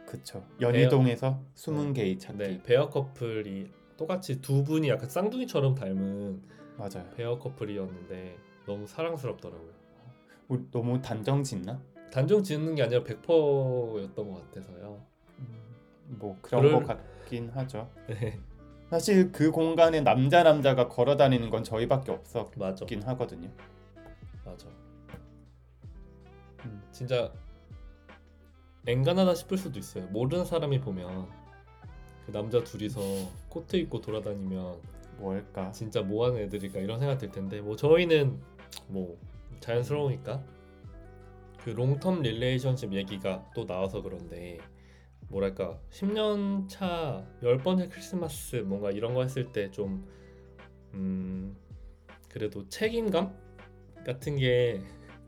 그쵸. 0.04 0.44
연희동에서 0.60 1.40
숨은 1.54 1.92
게이 1.92 2.18
찾기 2.18 2.38
네, 2.38 2.62
베어 2.64 2.88
커플이 2.88 3.70
똑같이 3.96 4.40
두 4.40 4.64
분이 4.64 4.88
약간 4.88 5.08
쌍둥이처럼 5.08 5.76
닮은 5.76 6.42
맞아요. 6.76 7.08
베어 7.16 7.38
커플이었는데 7.38 8.36
너무 8.66 8.86
사랑스럽더라고요. 8.88 9.77
우리 10.48 10.70
너무 10.70 11.00
단정 11.00 11.42
짓나? 11.42 11.80
단정 12.10 12.42
짓는 12.42 12.74
게 12.74 12.82
아니라 12.82 13.02
100%였던 13.04 14.14
것 14.32 14.50
같아서요. 14.50 15.00
뭐 16.06 16.36
그런 16.40 16.62
그럴- 16.62 16.82
것 16.82 16.86
같긴 16.86 17.50
하죠. 17.50 17.90
네, 18.08 18.38
사실 18.88 19.30
그 19.30 19.50
공간에 19.50 20.00
남자 20.00 20.42
남자가 20.42 20.88
걸어 20.88 21.16
다니는 21.16 21.50
건 21.50 21.62
저희밖에 21.62 22.10
없었긴 22.12 22.58
맞아, 22.62 22.86
하거든요. 23.10 23.50
맞아. 24.44 24.66
음. 26.64 26.82
진짜 26.90 27.30
앵간하다 28.86 29.34
싶을 29.34 29.58
수도 29.58 29.78
있어요. 29.78 30.06
모르는 30.06 30.46
사람이 30.46 30.80
보면 30.80 31.28
그 32.24 32.32
남자 32.32 32.64
둘이서 32.64 33.00
코트 33.50 33.76
입고 33.76 34.00
돌아다니면 34.00 34.80
뭘까? 35.18 35.70
진짜 35.72 36.00
뭐 36.00 36.24
하는 36.26 36.38
애들일까 36.40 36.80
이런 36.80 36.98
생각 36.98 37.18
들 37.18 37.30
텐데 37.30 37.60
뭐 37.60 37.76
저희는 37.76 38.40
뭐 38.86 39.18
자연스러우니까 39.60 40.44
그 41.62 41.74
long-term 41.74 42.22
relationship 42.22 42.92
얘기가 42.94 43.50
또 43.54 43.66
나와서 43.66 44.02
그런데 44.02 44.58
뭐랄까 45.28 45.78
10년 45.90 46.68
차 46.68 46.98
열 46.98 47.58
번째 47.62 47.88
크리스마스 47.88 48.56
뭔가 48.56 48.90
이런 48.90 49.14
거 49.14 49.22
했을 49.22 49.52
때 49.52 49.83
좀 49.83 50.06
음, 50.94 51.56
그래도 52.30 52.68
책임감 52.68 53.34
같은 54.04 54.36
게 54.36 54.80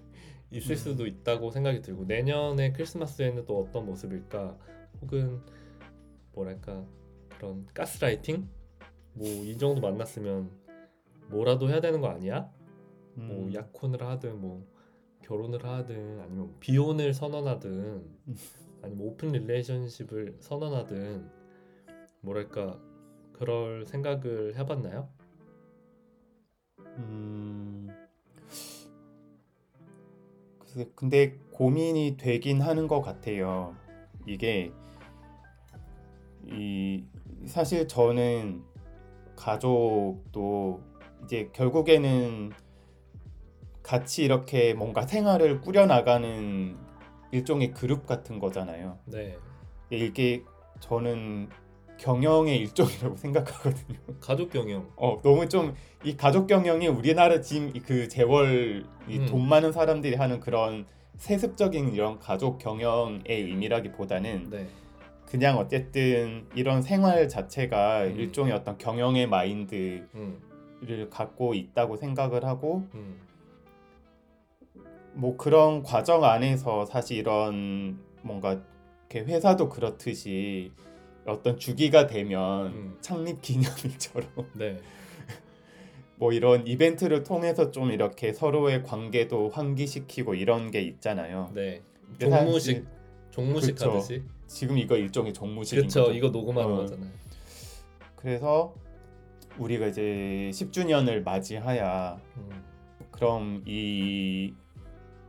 있을 0.50 0.72
음. 0.72 0.76
수도 0.76 1.06
있다고 1.06 1.50
생각이 1.50 1.82
들고 1.82 2.04
내년에 2.04 2.72
크리스마스에는 2.72 3.44
또 3.44 3.60
어떤 3.60 3.86
모습일까 3.86 4.56
혹은 5.02 5.40
뭐랄까 6.32 6.84
그런 7.36 7.66
가스라이팅 7.74 8.48
뭐 9.14 9.28
이 9.44 9.58
정도 9.58 9.80
만났으면 9.80 10.50
뭐라도 11.28 11.68
해야 11.68 11.80
되는 11.80 12.00
거 12.00 12.08
아니야? 12.08 12.50
뭐 13.28 13.46
음, 13.46 13.54
약혼을 13.54 14.02
하든 14.02 14.40
뭐 14.40 14.66
결혼을 15.22 15.64
하든 15.64 16.20
아니면 16.20 16.54
비혼을 16.60 17.14
선언하든 17.14 17.70
음. 17.70 18.36
아니면 18.82 19.06
open 19.06 19.32
relationship을 19.32 20.38
선언하든 20.40 21.28
뭐랄까 22.20 22.78
그럴 23.32 23.86
생각을 23.86 24.56
해봤나요? 24.56 25.08
음, 26.96 27.88
글쎄, 30.58 30.90
근데 30.94 31.38
고민이 31.52 32.16
되긴 32.16 32.60
하는 32.60 32.86
것 32.86 33.00
같아요. 33.00 33.74
이게 34.26 34.72
이 36.44 37.04
사실 37.46 37.88
저는 37.88 38.62
가족도 39.36 40.82
이제 41.24 41.50
결국에는 41.52 42.50
같이 43.82 44.24
이렇게 44.24 44.74
뭔가 44.74 45.06
생활을 45.06 45.60
꾸려나가는 45.60 46.76
일종의 47.32 47.72
그룹 47.72 48.06
같은 48.06 48.38
거잖아요. 48.38 48.98
네 49.06 49.36
이게 49.90 50.42
저는 50.80 51.48
경영의 51.98 52.58
일종이라고 52.58 53.16
생각하거든요. 53.18 53.98
가족 54.20 54.50
경영 54.50 54.90
어 54.96 55.20
너무 55.22 55.48
좀 55.48 55.74
이 56.02 56.16
가족 56.16 56.46
경영이 56.46 56.88
우리나라 56.88 57.42
지금 57.42 57.70
이그 57.74 58.08
재벌 58.08 58.86
이 59.06 59.18
음. 59.18 59.26
돈 59.26 59.46
많은 59.46 59.72
사람들이 59.72 60.14
하는 60.14 60.40
그런 60.40 60.86
세습적인 61.18 61.92
이런 61.92 62.18
가족 62.18 62.56
경영의 62.56 63.22
의미라기보다는 63.28 64.48
네 64.48 64.66
그냥 65.26 65.58
어쨌든 65.58 66.46
이런 66.54 66.80
생활 66.80 67.28
자체가 67.28 68.04
음. 68.04 68.16
일종의 68.18 68.54
어떤 68.54 68.78
경영의 68.78 69.26
마인드를 69.26 70.08
음, 70.14 71.10
갖고 71.10 71.52
있다고 71.52 71.96
생각을 71.96 72.46
하고 72.46 72.88
음, 72.94 73.20
뭐 75.14 75.36
그런 75.36 75.82
과정 75.82 76.24
안에서 76.24 76.86
사실 76.86 77.18
이런 77.18 77.98
뭔가 78.22 78.60
이렇게 79.10 79.30
회사도 79.32 79.68
그렇듯이 79.68 80.72
어떤 81.26 81.58
주기가 81.58 82.06
되면 82.06 82.66
음. 82.68 82.98
창립 83.00 83.42
기념일처럼 83.42 84.28
네 84.54 84.78
뭐 86.20 86.34
이런 86.34 86.66
이벤트를 86.66 87.24
통해서 87.24 87.70
좀 87.70 87.90
이렇게 87.90 88.34
서로의 88.34 88.82
관계도 88.82 89.48
환기시키고 89.48 90.34
이런 90.34 90.70
게 90.70 90.82
있잖아요. 90.82 91.50
네. 91.54 91.80
종무식 92.20 92.76
사실 92.76 92.86
종무식 93.30 93.74
그쵸. 93.76 93.90
하듯이 93.92 94.22
지금 94.46 94.76
이거 94.76 94.96
일종의 94.96 95.32
종무식인 95.32 95.84
그렇죠 95.84 96.02
거죠. 96.02 96.12
이거 96.12 96.28
녹음하는 96.28 96.72
어. 96.72 96.76
거잖아요 96.76 97.10
그래서 98.16 98.74
우리가 99.58 99.86
이제 99.86 100.50
10주년을 100.52 101.22
맞이하야 101.22 102.20
음, 102.36 102.64
그럼 103.10 103.62
이 103.66 104.52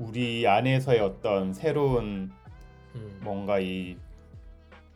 우리 0.01 0.47
안에서의 0.47 0.99
어떤 0.99 1.53
새로운 1.53 2.31
음, 2.95 3.19
뭔가 3.23 3.59
이 3.59 3.95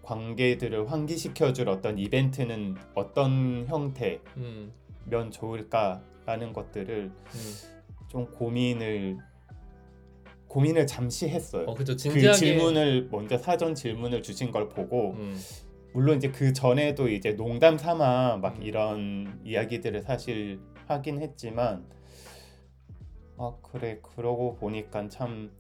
관계들을 0.01 0.91
환기시켜줄 0.91 1.69
어떤 1.69 1.97
이벤트는 1.97 2.75
어떤 2.95 3.65
형태면 3.67 4.19
음, 4.37 5.31
좋을까라는 5.31 6.53
것들을 6.53 7.11
음. 7.11 7.55
좀 8.07 8.25
고민을 8.31 9.17
고민을 10.47 10.87
잠시 10.87 11.27
했어요. 11.27 11.65
어 11.67 11.73
그죠 11.73 11.93
그 11.93 11.97
진지하게 11.97 12.37
질문을 12.37 13.09
먼저 13.11 13.37
사전 13.37 13.75
질문을 13.75 14.23
주신 14.23 14.51
걸 14.51 14.69
보고 14.69 15.11
음, 15.11 15.37
물론 15.93 16.17
이제 16.17 16.29
그 16.29 16.53
전에도 16.53 17.09
이제 17.09 17.35
농담 17.35 17.77
삼아 17.77 18.37
막 18.37 18.57
음. 18.57 18.63
이런 18.63 19.39
이야기들을 19.43 20.01
사실 20.01 20.59
하긴 20.87 21.21
했지만 21.21 21.85
아 23.37 23.53
그래 23.61 23.99
그러고 24.01 24.55
보니까 24.55 25.07
참 25.09 25.51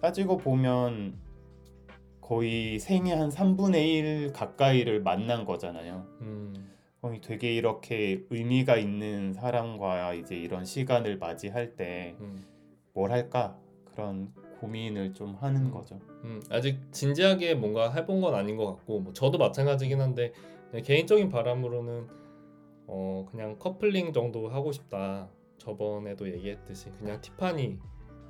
따지고 0.00 0.36
보면 0.36 1.18
거의 2.20 2.78
생애 2.78 3.12
한 3.14 3.30
3분의 3.30 3.86
1 3.86 4.32
가까이를 4.32 5.00
만난 5.00 5.44
거잖아요. 5.44 6.04
음, 6.20 6.54
거의 7.00 7.20
되게 7.20 7.54
이렇게 7.54 8.24
의미가 8.30 8.76
있는 8.76 9.32
사람과 9.32 10.12
이제 10.14 10.36
이런 10.36 10.64
시간을 10.64 11.18
맞이할 11.18 11.76
때뭘 11.76 12.16
음, 12.20 13.10
할까 13.10 13.56
그런 13.86 14.32
고민을 14.60 15.14
좀 15.14 15.36
하는 15.36 15.66
음. 15.66 15.70
거죠. 15.70 16.00
음, 16.24 16.42
아직 16.50 16.80
진지하게 16.92 17.54
뭔가 17.54 17.90
해본 17.92 18.20
건 18.20 18.34
아닌 18.34 18.56
것 18.56 18.66
같고 18.66 19.00
뭐 19.00 19.12
저도 19.12 19.38
마찬가지긴 19.38 20.00
한데 20.00 20.32
개인적인 20.84 21.28
바람으로는 21.30 22.06
어 22.88 23.26
그냥 23.30 23.58
커플링 23.58 24.12
정도 24.12 24.48
하고 24.48 24.72
싶다. 24.72 25.30
저번에도 25.58 26.30
얘기했듯이 26.30 26.90
그냥 26.98 27.20
티파니 27.20 27.78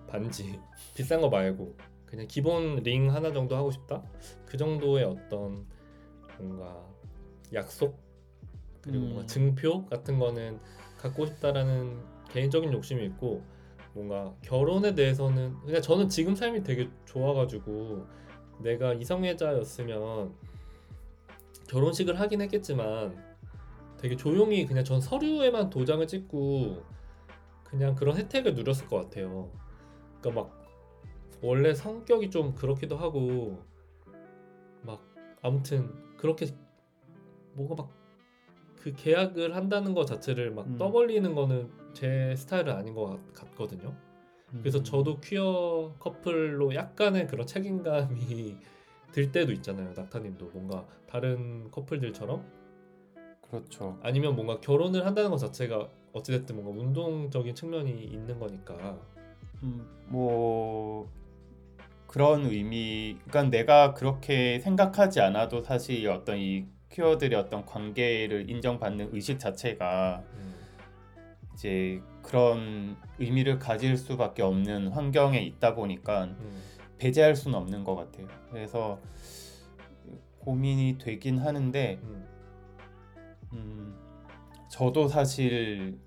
반지 0.09 0.59
비싼 0.97 1.21
거 1.21 1.29
말고 1.29 1.77
그냥 2.07 2.27
기본 2.27 2.77
링 2.77 3.13
하나 3.15 3.33
정도 3.33 3.55
하고 3.57 3.71
싶다. 3.71 4.03
그 4.47 4.57
정도의 4.57 5.05
어떤 5.05 5.67
뭔가 6.39 6.83
약속 7.53 7.99
그리고 8.81 9.05
음. 9.05 9.09
뭔가 9.11 9.27
증표 9.27 9.85
같은 9.87 10.19
거는 10.19 10.59
갖고 10.97 11.27
싶다라는 11.27 11.99
개인적인 12.31 12.73
욕심이 12.73 13.05
있고 13.07 13.43
뭔가 13.93 14.35
결혼에 14.43 14.95
대해서는 14.95 15.55
그냥 15.65 15.83
저는 15.83 16.09
지금 16.09 16.35
삶이 16.35 16.63
되게 16.63 16.89
좋아가지고 17.05 18.07
내가 18.61 18.95
이성애자였으면 18.95 20.33
결혼식을 21.69 22.19
하긴 22.19 22.41
했겠지만 22.43 23.17
되게 23.99 24.17
조용히 24.17 24.65
그냥 24.67 24.85
전 24.85 25.01
서류에만 25.01 25.71
도장을 25.71 26.07
찍고 26.07 26.83
그냥 27.69 27.95
그런 27.95 28.17
혜택을 28.17 28.55
누렸을 28.55 28.87
것 28.89 28.97
같아요. 28.97 29.51
그러니까 30.21 30.43
막 30.43 30.65
원래 31.43 31.75
성격이 31.75 32.31
좀 32.31 32.55
그렇기도 32.55 32.97
하고 32.97 33.63
막 34.83 35.03
아무튼 35.43 35.93
그렇게 36.17 36.47
뭔가 37.55 37.75
막 37.75 37.99
그 38.81 38.93
계약을 38.95 39.57
한다는 39.57 39.93
것 39.93 40.07
자체를 40.07 40.53
막 40.53 40.67
음. 40.67 40.77
떠벌리는 40.79 41.35
거는 41.35 41.69
제 41.95 42.35
스타일은 42.37 42.73
아닌 42.75 42.95
것 42.95 43.07
같- 43.35 43.35
같거든요. 43.51 43.93
그래서 44.61 44.79
음. 44.79 44.85
저도 44.85 45.19
퀴어 45.21 45.95
커플로 45.99 46.75
약간의 46.75 47.27
그런 47.27 47.45
책임감이 47.47 48.57
들 49.13 49.33
때도 49.33 49.53
있잖아요. 49.53 49.93
낙타님도 49.97 50.51
뭔가 50.53 50.87
다른 51.07 51.71
커플들처럼 51.73 52.47
그렇죠. 53.51 53.99
아니면 54.03 54.37
뭔가 54.37 54.61
결혼을 54.61 55.05
한다는 55.05 55.31
것 55.31 55.39
자체가 55.39 55.89
어찌됐든 56.19 56.55
뭔가 56.55 56.83
운동적인 56.83 57.55
측면이 57.55 58.05
있는 58.05 58.39
거니까. 58.39 58.99
음, 59.63 59.87
뭐 60.07 61.11
그런 62.07 62.47
의미, 62.47 63.19
그러니까 63.29 63.51
내가 63.51 63.95
그렇게 63.95 64.61
생각하지 64.61 65.21
않아도 65.21 65.63
사실 65.63 66.09
어떤 66.09 66.39
이 66.39 66.67
퀴어들의 66.91 67.39
어떤 67.39 67.67
관계를 67.67 68.49
인정받는 68.49 69.11
의식 69.13 69.39
자체가 69.39 70.23
음, 70.35 70.55
이제 71.53 72.01
그런 72.23 72.97
의미를 73.19 73.59
가질 73.59 73.97
수밖에 73.97 74.43
없는 74.43 74.89
환경에 74.89 75.41
있다 75.41 75.75
보니까 75.75 76.25
음, 76.25 76.63
배제할 76.99 77.37
수는 77.37 77.59
없는 77.59 77.85
것 77.85 77.95
같아요. 77.95 78.27
그래서 78.51 78.99
고민이 80.39 80.97
되긴 80.99 81.39
하는데, 81.39 82.01
음, 82.03 82.27
음, 83.53 83.95
저도 84.71 85.09
사실 85.09 85.99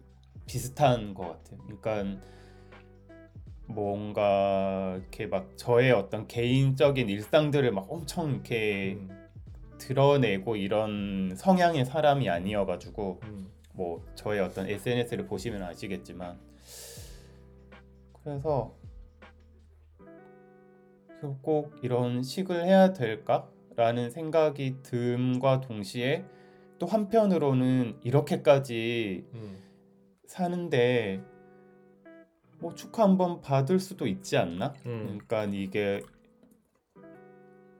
비슷한 0.51 1.13
것 1.13 1.27
같아요. 1.27 1.61
그러니까 1.63 2.21
뭔가 3.67 4.97
이렇게 4.99 5.25
막 5.25 5.49
저의 5.55 5.93
어떤 5.93 6.27
개인적인 6.27 7.07
일상들을 7.07 7.71
막 7.71 7.85
엄청 7.89 8.31
이렇게 8.31 8.97
음, 8.99 9.29
드러내고 9.77 10.57
이런 10.57 11.33
성향의 11.37 11.85
사람이 11.85 12.29
아니어가지고 12.29 13.21
음, 13.23 13.49
뭐 13.73 14.05
저의 14.15 14.41
어떤 14.41 14.67
SNS를 14.67 15.25
보시면 15.25 15.63
아시겠지만 15.63 16.37
그래서 18.21 18.75
꼭 21.41 21.77
이런 21.81 22.23
식을 22.23 22.65
해야 22.65 22.91
될까라는 22.91 24.09
생각이 24.09 24.81
듦과 24.83 25.61
동시에 25.61 26.25
또 26.77 26.87
한편으로는 26.87 27.99
이렇게까지 28.03 29.23
음, 29.33 29.70
사는데 30.31 31.21
뭐 32.59 32.73
축하 32.73 33.03
한번 33.03 33.41
받을 33.41 33.79
수도 33.79 34.07
있지 34.07 34.37
않나? 34.37 34.73
음, 34.85 35.19
그러니까 35.27 35.43
이게 35.43 36.01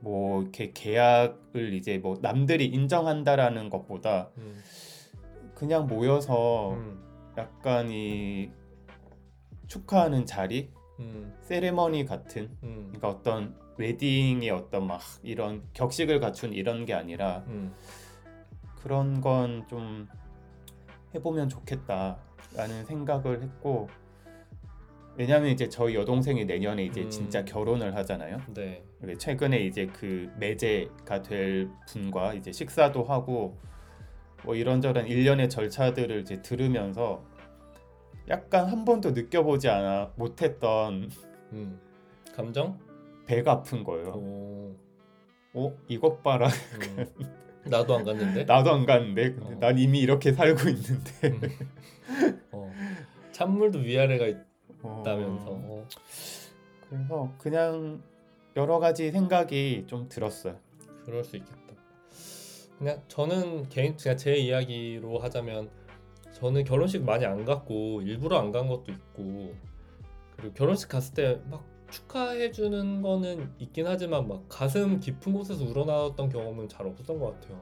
뭐 0.02 0.42
이렇게 0.42 0.74
계약을 0.74 1.74
이제 1.74 1.98
뭐 2.00 2.20
남들이 2.22 2.66
인정한다라는 2.66 3.70
것보다 3.70 4.32
음, 4.38 4.62
그냥 5.56 5.88
모여서 5.88 6.74
음, 6.74 7.02
약간 7.38 7.90
이 7.90 8.52
축하하는 9.68 10.26
자리, 10.26 10.74
음, 11.00 11.34
세레머니 11.44 12.04
같은? 12.04 12.58
음, 12.64 12.92
그러니까 12.92 13.08
어떤 13.08 13.56
웨딩의 13.78 14.50
어떤 14.50 14.88
막 14.88 15.00
이런 15.24 15.64
격식을 15.72 16.20
갖춘 16.20 16.52
이런 16.54 16.84
게 16.84 16.94
아니라 16.94 17.46
음, 17.48 17.74
그런 18.76 19.22
건 19.22 19.66
좀 19.70 20.10
해보면 21.14 21.50
좋겠다 21.50 22.18
라는 22.56 22.86
생각을 22.86 23.42
했고 23.42 23.88
왜냐하면 25.16 25.50
이제 25.50 25.68
저희 25.68 25.96
여동생이 25.96 26.46
내년에 26.46 26.86
이제 26.86 27.02
음. 27.02 27.10
진짜 27.10 27.44
결혼을 27.44 27.96
하잖아요. 27.96 28.38
네, 28.54 28.84
최근에 29.18 29.60
이제 29.60 29.86
그 29.88 30.32
매제가 30.40 31.22
될 31.22 31.70
분과 31.88 32.34
이제 32.34 32.52
식사도 32.52 33.04
하고 33.04 33.58
뭐 34.44 34.56
이런저런 34.56 35.08
일련의 35.08 35.50
절차들을 35.50 36.22
이제 36.22 36.42
들으면서 36.42 37.24
약간 38.30 38.68
한 38.68 38.86
번도 38.86 39.12
느껴보지 39.12 39.70
않아 39.70 40.14
못했던 40.16 41.10
음, 41.52 41.80
감정? 42.34 42.80
배가 43.26 43.52
아픈 43.52 43.84
거예요. 43.84 44.10
오, 44.14 44.76
어 45.54 45.78
이것 45.88 46.24
봐라. 46.24 46.48
음, 46.48 47.06
나도 47.66 47.96
안 47.96 48.04
갔는데. 48.04 48.44
나도 48.46 48.72
안 48.72 48.86
갔는데 48.86 49.34
근데 49.34 49.56
어. 49.56 49.60
난 49.60 49.78
이미 49.78 50.00
이렇게 50.00 50.34
살고 50.34 50.70
있는데. 50.70 51.40
어, 52.52 52.72
찬물도 53.32 53.80
위아래가 53.80 54.26
어, 54.84 55.02
있다면서. 55.02 55.46
어, 55.50 55.88
그래서 56.90 57.34
그냥 57.38 58.02
여러 58.56 58.80
가지 58.80 59.12
생각이 59.12 59.86
좀 59.88 60.10
들었어요. 60.10 60.58
그럴 61.06 61.24
수 61.24 61.38
있겠다. 61.38 61.58
그냥 62.78 63.02
저는 63.08 63.70
개인 63.70 63.96
그냥 63.96 64.18
제 64.18 64.36
이야기로 64.36 65.20
하자면 65.20 65.70
저는 66.34 66.64
결혼식 66.64 67.04
많이 67.04 67.26
안 67.26 67.46
갔고 67.46 68.02
일부러 68.02 68.40
안 68.40 68.52
간 68.52 68.68
것도 68.68 68.92
있고 68.92 69.54
그리고 70.36 70.54
결혼식 70.56 70.90
갔을 70.90 71.14
때 71.14 71.40
막 71.50 71.64
축하해 71.92 72.52
주는 72.52 73.02
거는 73.02 73.52
있긴 73.60 73.86
하지만 73.88 74.28
막 74.28 74.44
가슴 74.50 75.00
깊은 75.00 75.34
곳에서 75.34 75.64
우러나왔던 75.66 76.30
경험은 76.30 76.70
잘 76.70 76.88
없었던 76.88 77.20
것 77.20 77.40
같아요. 77.40 77.62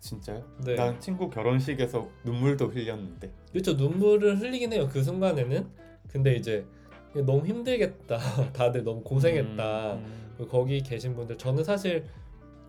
진짜요? 0.00 0.44
네. 0.64 0.74
난 0.74 0.98
친구 1.00 1.30
결혼식에서 1.30 2.08
눈물도 2.24 2.66
흘렸는데. 2.68 3.30
그렇죠 3.52 3.74
눈물을 3.74 4.40
흘리긴 4.40 4.72
해요 4.72 4.88
그 4.90 5.02
순간에는. 5.02 5.66
근데 6.08 6.34
이제 6.34 6.66
너무 7.14 7.46
힘들겠다. 7.46 8.18
다들 8.52 8.82
너무 8.84 9.02
고생했다. 9.02 9.94
음, 9.94 10.32
그리고 10.36 10.50
거기 10.50 10.80
계신 10.82 11.14
분들 11.14 11.38
저는 11.38 11.62
사실 11.64 12.04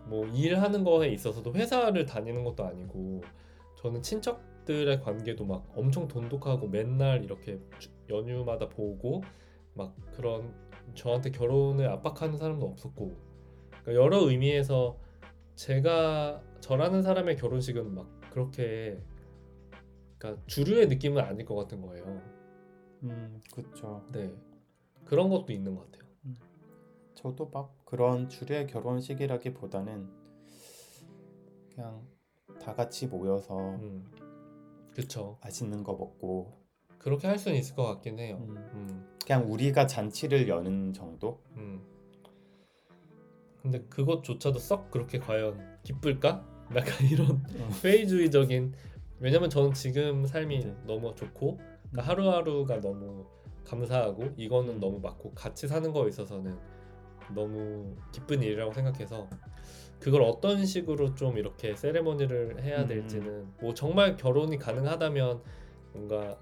뭐 0.08 0.26
일하는 0.28 0.84
거에 0.84 1.10
있어서도 1.10 1.54
회사를 1.54 2.06
다니는 2.06 2.44
것도 2.44 2.64
아니고 2.64 3.22
저는 3.82 4.02
친척들의 4.04 5.02
관계도 5.02 5.46
막 5.46 5.66
엄청 5.76 6.08
돈독하고 6.08 6.68
맨날 6.68 7.24
이렇게 7.24 7.60
주- 7.80 7.90
연휴마다 8.10 8.70
보고 8.70 9.24
막 9.74 9.94
그런 10.16 10.54
저한테 10.94 11.32
결혼을 11.32 11.90
압박하는 11.90 12.38
사람도 12.38 12.66
없었고 12.66 13.16
그러니까 13.70 13.96
여러 13.96 14.30
의미에서 14.30 14.98
제가 15.56 16.42
저라는 16.60 17.02
사람의 17.02 17.38
결혼식은 17.38 17.94
막 17.94 18.08
그렇게 18.30 19.02
그러니까 20.18 20.44
주류의 20.48 20.88
느낌은 20.88 21.24
아닐 21.24 21.46
것 21.46 21.56
같은 21.56 21.82
거예요. 21.82 22.22
음, 23.04 23.42
그렇죠. 23.54 24.06
네 24.12 24.34
그런 25.06 25.30
것도 25.30 25.54
있는 25.54 25.76
것 25.76 25.92
같아요. 25.92 26.06
저도 27.14 27.50
막 27.50 27.86
그런 27.86 28.30
주례 28.30 28.66
결혼식이라기보다는 28.68 30.10
그냥 31.74 32.08
다 32.62 32.74
같이 32.76 33.08
모여서 33.08 33.76
음, 33.76 34.06
그쵸. 34.94 35.38
맛있는 35.42 35.84
거 35.84 35.94
먹고 35.94 36.65
그렇게 37.00 37.28
할 37.28 37.38
수는 37.38 37.58
있을 37.58 37.76
것 37.76 37.84
같긴 37.86 38.20
해요. 38.20 38.38
음, 38.42 38.56
음, 38.74 39.06
그냥 39.26 39.52
우리가 39.52 39.88
잔치를 39.88 40.48
여는 40.48 40.94
정도. 40.94 41.40
음, 41.58 41.82
근데 43.62 43.82
그것조차도 43.90 44.60
썩 44.60 44.92
그렇게 44.92 45.20
과연 45.20 45.80
기쁠까? 45.84 46.46
약간 46.76 47.06
이런 47.08 47.44
회의주의적인 47.84 48.74
왜냐면 49.20 49.50
저는 49.50 49.74
지금 49.74 50.26
삶이 50.26 50.60
네. 50.60 50.76
너무 50.86 51.14
좋고 51.16 51.58
그러니까 51.92 52.02
하루하루가 52.02 52.82
너무 52.82 53.26
감사하고 53.64 54.34
이거는 54.38 54.76
음. 54.76 54.80
너무 54.80 55.00
맞고 55.00 55.34
같이 55.34 55.68
사는 55.68 55.92
거에 55.92 56.10
있어서는 56.10 56.58
너무 57.34 57.96
기쁜 58.12 58.44
일이라고 58.44 58.74
생각해서 58.74 59.28
그걸 60.00 60.22
어떤 60.22 60.66
식으로 60.66 61.16
좀 61.16 61.38
이렇게 61.38 61.76
세레머니를 61.76 62.64
해야 62.64 62.82
음. 62.82 62.88
될지는 62.88 63.48
뭐 63.60 63.74
정말 63.74 64.16
결혼이 64.16 64.58
가능하다면 64.58 65.42
뭔가 65.94 66.38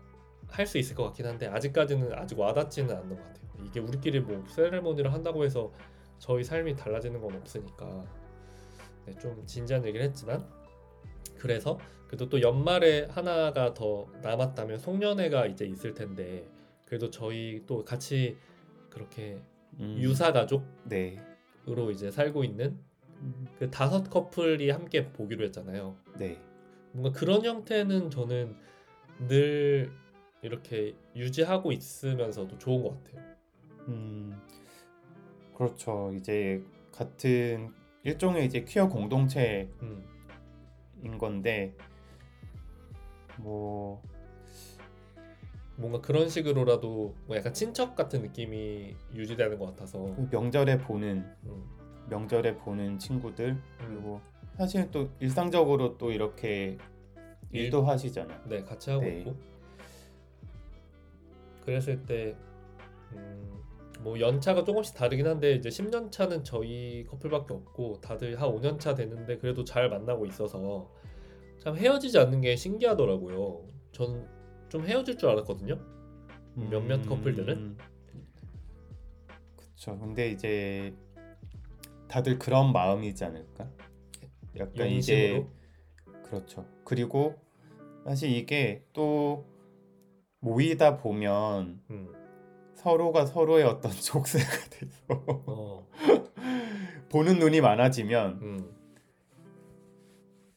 할 0.48 0.66
수 0.66 0.78
있을 0.78 0.96
것 0.96 1.04
같긴 1.06 1.26
한데 1.26 1.48
아직까지는 1.48 2.14
아직 2.14 2.40
와닿지는 2.40 2.96
않는 2.96 3.10
것 3.10 3.24
같아요. 3.24 3.44
이게 3.66 3.80
우리끼리 3.80 4.20
뭐 4.20 4.44
세레머니를 4.48 5.12
한다고 5.14 5.44
해서 5.44 5.72
저희 6.20 6.44
삶이 6.44 6.76
달라지는 6.76 7.20
건 7.22 7.36
없으니까 7.36 8.06
네, 9.06 9.14
좀 9.18 9.46
진지한 9.46 9.86
얘기를 9.86 10.06
했지만 10.06 10.48
그래서 11.38 11.80
그래도 12.08 12.30
또 12.30 12.42
연말에 12.42 13.08
하나가 13.10 13.74
더 13.74 14.08
남았다면 14.22 14.78
송년회가 14.78 15.48
이제 15.48 15.66
있을 15.66 15.94
텐데 15.94 16.48
그래도 16.86 17.10
저희 17.10 17.64
또 17.66 17.84
같이 17.84 18.38
그렇게 18.90 19.42
음, 19.80 19.96
유사 19.98 20.32
가족으로 20.32 20.64
네. 20.86 21.20
이제 21.92 22.12
살고 22.12 22.44
있는 22.44 22.78
음, 23.20 23.48
그 23.58 23.72
다섯 23.72 24.10
커플이 24.10 24.70
함께 24.70 25.12
보기로 25.12 25.44
했잖아요. 25.46 25.96
네. 26.20 26.40
뭔가 26.92 27.12
그런 27.18 27.44
형태는 27.44 28.12
저는 28.12 28.56
늘 29.28 29.92
이렇게 30.44 30.96
유지하고 31.16 31.72
있으면서도 31.72 32.58
좋은 32.58 32.84
것 32.84 33.04
같아요. 33.04 33.24
음, 33.88 34.40
그렇죠. 35.56 36.12
이제 36.16 36.62
같은 36.92 37.74
일종의 38.04 38.46
이제 38.46 38.64
퀴어 38.64 38.90
공동체인 38.90 39.72
음, 39.82 41.18
건데 41.18 41.74
뭐 43.38 44.02
뭔가 45.78 46.02
그런 46.02 46.30
식으로라도 46.30 47.16
뭐 47.26 47.36
약간 47.38 47.54
친척 47.54 47.96
같은 47.96 48.22
느낌이 48.22 48.96
유지되는 49.16 49.58
것 49.58 49.68
같아서 49.68 50.04
그 50.16 50.28
명절에 50.30 50.78
보는 50.80 51.26
음, 51.46 51.64
명절에 52.10 52.58
보는 52.58 53.00
친구들 53.00 53.50
음, 53.52 53.62
그리고 53.80 54.22
사실 54.58 54.92
또 54.92 55.10
일상적으로 55.20 55.98
또 55.98 56.12
이렇게 56.12 56.78
일- 57.52 57.66
일도 57.66 57.84
하시잖아요. 57.86 58.42
네 58.50 58.62
같이 58.64 58.92
하고 58.92 59.04
네. 59.04 59.20
있고 59.22 59.36
그랬을 61.64 62.06
때 62.06 62.36
음, 63.14 63.62
뭐 64.02 64.20
연차가 64.20 64.64
조금씩 64.64 64.96
다르긴 64.96 65.28
한데 65.28 65.54
이제 65.54 65.70
10년 65.70 66.12
차는 66.12 66.44
저희 66.44 67.06
커플밖에 67.06 67.54
없고 67.54 68.02
다들 68.02 68.42
한 68.42 68.50
5년 68.50 68.80
차 68.80 68.96
됐는데 68.96 69.38
그래도 69.38 69.64
잘 69.64 69.90
만나고 69.90 70.26
있어서 70.26 70.92
참 71.60 71.76
헤어지지 71.78 72.18
않는 72.20 72.42
게 72.42 72.56
신기하더라고요. 72.56 73.66
전 73.92 74.44
좀 74.74 74.88
헤어질 74.88 75.20
줄 75.20 75.30
알았거든요. 75.30 75.80
몇몇 76.56 77.06
커플들은? 77.06 77.78
그렇죠. 79.56 80.00
근데 80.00 80.32
이제 80.32 80.96
다들 82.08 82.40
그런 82.40 82.74
마음이지 82.74 83.24
않을까? 83.24 83.70
약간 84.58 84.88
이제 84.88 85.34
용심으로 85.34 85.50
그렇죠. 86.24 86.66
그리고 86.84 87.36
사실 88.04 88.32
이게 88.32 88.84
또 88.94 89.46
모이다 90.44 90.98
보면 90.98 91.80
음, 91.90 92.14
서로가 92.76 93.26
서로의 93.26 93.64
어떤 93.64 93.92
족쇄가 93.96 94.46
돼서 94.70 95.24
어, 95.48 95.88
보는 97.10 97.40
눈이 97.40 97.62
많아지면 97.62 98.40
음, 98.42 98.72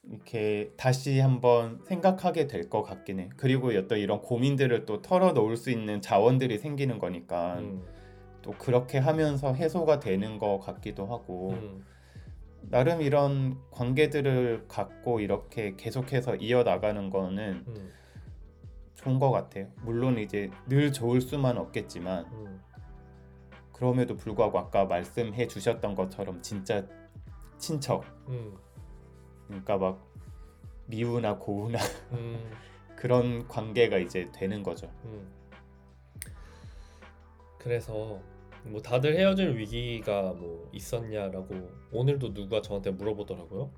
이렇게 0.08 0.72
다시 0.76 1.18
한번 1.20 1.80
생각하게 1.84 2.46
될 2.48 2.68
것 2.68 2.82
같긴 2.82 3.20
해. 3.20 3.28
그리고 3.36 3.68
어떤 3.68 3.98
이런 3.98 4.20
고민들을 4.22 4.86
또 4.86 5.02
털어 5.02 5.32
놓을 5.32 5.56
수 5.56 5.70
있는 5.70 6.00
자원들이 6.00 6.58
생기는 6.58 6.98
거니까 6.98 7.58
음, 7.58 7.84
또 8.42 8.52
그렇게 8.52 8.98
하면서 8.98 9.52
해소가 9.52 10.00
되는 10.00 10.38
것 10.38 10.58
같기도 10.58 11.06
하고 11.06 11.50
음, 11.50 11.84
나름 12.62 13.02
이런 13.02 13.58
관계들을 13.70 14.64
갖고 14.66 15.20
이렇게 15.20 15.74
계속해서 15.76 16.36
이어 16.36 16.64
나가는 16.64 17.08
거는 17.10 17.64
음, 17.68 17.92
좋은 19.06 19.20
것 19.20 19.30
같아요. 19.30 19.68
물론 19.82 20.18
이제 20.18 20.50
늘 20.66 20.92
좋을 20.92 21.20
수만 21.20 21.56
없겠지만 21.56 22.26
음, 22.32 22.60
그럼에도 23.72 24.16
불구하고 24.16 24.58
아까 24.58 24.84
말씀해 24.84 25.46
주셨던 25.46 25.94
것처럼 25.94 26.42
진짜 26.42 26.84
친척 27.56 28.04
음, 28.28 28.56
그러니까 29.46 29.78
막 29.78 30.04
미우나 30.86 31.38
고우나 31.38 31.78
음. 32.12 32.50
그런 32.96 33.46
관계가 33.46 33.98
이제 33.98 34.28
되는 34.32 34.62
거죠. 34.62 34.90
음. 35.04 35.30
그래서 37.58 38.20
뭐 38.64 38.82
다들 38.82 39.16
헤어질 39.16 39.56
위기가 39.56 40.32
뭐 40.32 40.68
있었냐라고 40.72 41.70
오늘도 41.92 42.34
누가 42.34 42.60
저한테 42.60 42.90
물어보더라고요. 42.90 43.70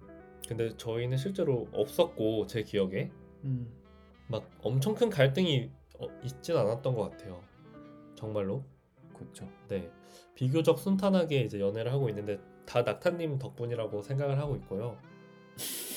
근데 0.48 0.74
저희는 0.76 1.18
실제로 1.18 1.68
없었고 1.72 2.46
제 2.46 2.62
기억에 2.62 3.10
막 4.28 4.48
엄청 4.62 4.94
큰 4.94 5.10
갈등이 5.10 5.70
어, 5.98 6.06
있진 6.22 6.56
않았던 6.56 6.94
것 6.94 7.10
같아요. 7.10 7.42
정말로. 8.14 8.62
그렇죠. 9.14 9.48
네. 9.68 9.90
비교적 10.34 10.78
순탄하게 10.78 11.42
이제 11.42 11.58
연애를 11.58 11.92
하고 11.92 12.08
있는데 12.08 12.38
다 12.64 12.82
낙타님 12.82 13.38
덕분이라고 13.38 14.02
생각을 14.02 14.38
하고 14.38 14.56
있고요. 14.56 14.98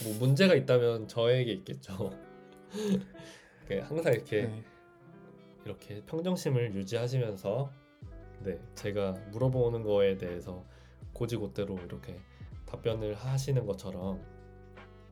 뭐 0.04 0.18
문제가 0.20 0.56
있다면 0.56 1.08
저에게 1.08 1.52
있겠죠. 1.54 2.12
이렇게 3.60 3.80
항상 3.86 4.14
이렇게 4.14 4.44
네. 4.44 4.64
이렇게 5.66 6.02
평정심을 6.06 6.74
유지하시면서 6.74 7.72
네 8.40 8.60
제가 8.74 9.12
물어보는 9.32 9.84
거에 9.84 10.18
대해서 10.18 10.66
고지고대로 11.14 11.78
이렇게 11.86 12.20
답변을 12.66 13.14
하시는 13.14 13.64
것처럼 13.66 14.20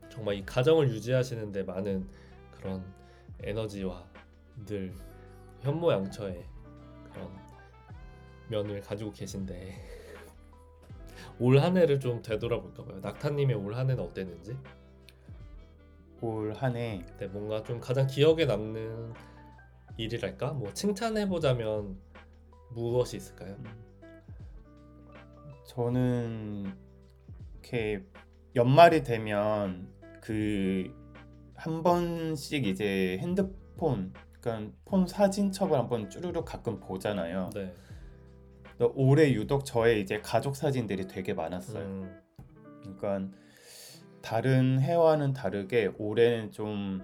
정말 0.10 0.36
이 0.36 0.46
가정을 0.46 0.90
유지하시는데 0.90 1.64
많은 1.64 2.08
그런 2.52 2.84
에너지와 3.44 4.06
늘 4.66 4.94
현모양처의 5.62 6.46
그런 7.14 7.30
면을 8.50 8.82
가지고 8.82 9.12
계신데 9.12 9.76
올 11.40 11.60
한 11.60 11.78
해를 11.78 12.00
좀 12.00 12.22
되돌아볼까 12.22 12.84
봐요. 12.86 13.00
낙타님의 13.02 13.56
올 13.56 13.74
한 13.76 13.90
해는 13.90 14.04
어땠는지? 14.04 14.58
올 16.22 16.52
한해 16.54 17.06
네, 17.18 17.28
뭔가 17.28 17.64
좀 17.64 17.80
가장 17.80 18.06
기억에 18.08 18.46
남는 18.46 19.14
일이랄까? 19.98 20.52
뭐 20.54 20.74
칭찬해 20.74 21.28
보자면 21.30 21.98
무엇이 22.72 23.18
있을까요? 23.18 23.56
저는 25.66 26.74
이렇게 27.54 28.04
연말이 28.56 29.04
되면 29.04 29.88
그 30.22 30.94
한 31.60 31.84
번씩 31.84 32.66
이제 32.66 33.18
핸드폰 33.20 34.14
그러니까 34.40 34.74
폰 34.86 35.06
사진첩을 35.06 35.78
한번 35.78 36.10
쭈루룩 36.10 36.46
가끔 36.46 36.80
보잖아요. 36.80 37.50
네. 37.54 37.74
올해 38.96 39.34
유독 39.34 39.66
저의 39.66 40.00
이제 40.02 40.22
가족 40.22 40.56
사진들이 40.56 41.08
되게 41.08 41.34
많았어요. 41.34 41.84
음, 41.84 42.20
그러니까 42.82 43.38
다른 44.22 44.80
해와는 44.80 45.34
다르게 45.34 45.92
올해는 45.98 46.52
좀 46.54 47.02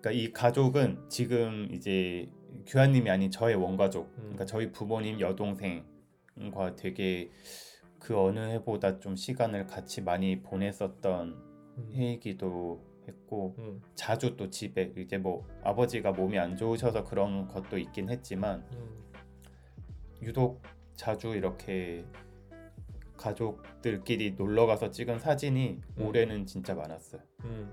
그러니까 0.00 0.12
이 0.12 0.32
가족은 0.32 1.08
지금 1.08 1.66
이제 1.72 2.30
규환님이 2.66 3.10
아닌 3.10 3.28
저의 3.32 3.56
원가족, 3.56 4.14
그러니까 4.14 4.44
저희 4.44 4.70
부모님 4.70 5.18
여동생과 5.18 6.76
되게 6.76 7.30
그 7.98 8.16
어느 8.16 8.38
해보다 8.38 9.00
좀 9.00 9.16
시간을 9.16 9.66
같이 9.66 10.00
많이 10.00 10.42
보냈었던 10.42 11.28
음, 11.78 11.90
해이기도 11.92 12.89
했고 13.10 13.54
음, 13.58 13.82
자주 13.94 14.36
또 14.36 14.48
집에 14.48 14.92
이제 14.96 15.18
뭐 15.18 15.46
아버지가 15.62 16.12
몸이 16.12 16.38
안 16.38 16.56
좋으셔서 16.56 17.04
그런 17.04 17.46
것도 17.48 17.78
있긴 17.78 18.08
했지만 18.08 18.64
음, 18.72 19.04
유독 20.22 20.62
자주 20.94 21.28
이렇게 21.28 22.04
가족들끼리 23.16 24.32
놀러 24.32 24.66
가서 24.66 24.90
찍은 24.90 25.18
사진이 25.18 25.80
음. 25.98 26.06
올해는 26.06 26.46
진짜 26.46 26.74
많았어요. 26.74 27.20
음, 27.44 27.70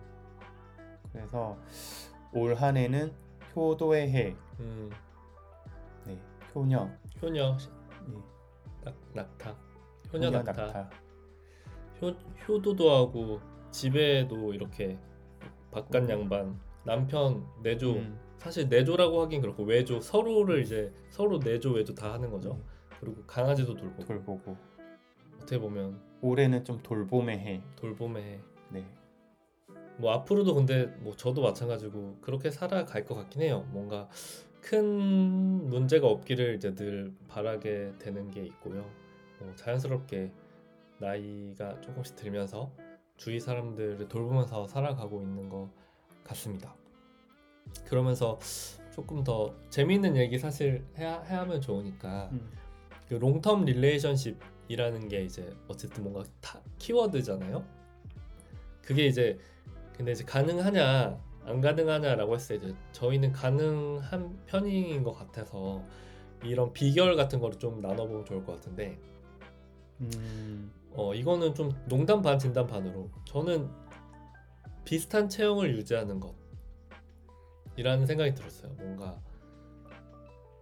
그래서 1.11 1.57
올 2.33 2.55
한해는 2.55 3.13
효도의 3.55 4.11
해, 4.11 4.35
음. 4.59 4.89
네, 6.05 6.17
효녀, 6.53 6.89
효녀. 7.21 7.57
네, 7.57 8.21
낙, 8.83 8.95
낙타. 9.13 9.55
효녀 10.13 10.29
낙타, 10.29 10.51
낙타. 10.51 10.89
효, 12.01 12.09
효도도 12.47 12.91
하고 12.91 13.39
집에도 13.71 14.53
이렇게 14.53 14.97
바깥 15.77 16.03
음. 16.03 16.09
양반 16.09 16.59
남편 16.83 17.45
내조 17.61 17.93
음, 17.93 18.19
사실 18.37 18.67
내조라고 18.69 19.21
하긴 19.23 19.41
그렇고 19.41 19.63
외조 19.63 19.99
서로를 19.99 20.61
이제 20.61 20.91
서로 21.09 21.37
내조 21.37 21.71
외조 21.73 21.93
다 21.93 22.13
하는 22.13 22.31
거죠. 22.31 22.59
그리고 22.99 23.21
강아지도 23.27 23.75
돌보고 23.75 24.05
돌보고 24.05 24.57
어떻게 25.35 25.59
보면 25.59 25.99
올해는 26.21 26.63
좀 26.65 26.81
돌봄의 26.81 27.37
해. 27.37 27.61
돌봄에 27.75 28.39
네. 28.69 28.85
뭐 29.97 30.13
앞으로도 30.13 30.55
근데 30.55 30.85
뭐 30.99 31.15
저도 31.15 31.41
마찬가지고 31.41 32.17
그렇게 32.21 32.49
살아갈 32.49 33.05
것 33.05 33.15
같긴 33.15 33.43
해요. 33.43 33.67
뭔가 33.71 34.09
큰 34.61 34.85
문제가 35.69 36.07
없기를 36.07 36.55
이제 36.55 36.73
늘 36.73 37.13
바라게 37.27 37.93
되는 37.99 38.31
게 38.31 38.43
있고요. 38.45 38.89
뭐 39.39 39.53
자연스럽게 39.55 40.31
나이가 40.99 41.79
조금씩 41.81 42.15
들면서 42.15 42.71
주위 43.17 43.39
사람들을 43.39 44.07
돌보면서 44.07 44.67
살아가고 44.67 45.21
있는 45.21 45.49
것 45.49 45.69
같습니다. 46.23 46.75
그러면서 47.85 48.39
조금 48.93 49.23
더 49.23 49.53
재미있는 49.69 50.15
얘기 50.15 50.39
사실 50.39 50.85
해야, 50.97 51.21
해야 51.21 51.41
하면 51.41 51.61
좋으니까 51.61 52.29
음. 52.31 52.51
그 53.07 53.19
long-term 53.19 53.65
relationship이라는 53.65 55.07
게 55.07 55.23
이제 55.23 55.55
어쨌든 55.67 56.03
뭔가 56.03 56.23
타, 56.41 56.61
키워드잖아요. 56.77 57.63
그게 58.81 59.05
이제 59.05 59.37
근데 59.95 60.11
이제 60.11 60.23
가능하냐 60.23 61.19
안 61.45 61.61
가능하냐라고 61.61 62.35
했을 62.35 62.59
때 62.59 62.67
이제 62.67 62.75
저희는 62.91 63.31
가능한 63.31 64.45
편인 64.45 65.03
것 65.03 65.13
같아서 65.13 65.83
이런 66.43 66.71
비결 66.73 67.15
같은 67.15 67.39
거를 67.39 67.57
좀 67.57 67.81
나눠보면 67.81 68.25
좋을 68.25 68.43
것 68.43 68.55
같은데 68.55 68.99
음. 70.01 70.71
어 70.97 71.13
이거는 71.13 71.53
좀 71.53 71.69
농담 71.87 72.23
반 72.23 72.39
진담 72.39 72.65
반으로 72.65 73.11
저는 73.23 73.69
비슷한 74.83 75.29
체형을 75.29 75.75
유지하는 75.75 76.19
것이라는 77.75 78.07
생각이 78.07 78.33
들었어요. 78.33 78.73
뭔가 78.73 79.21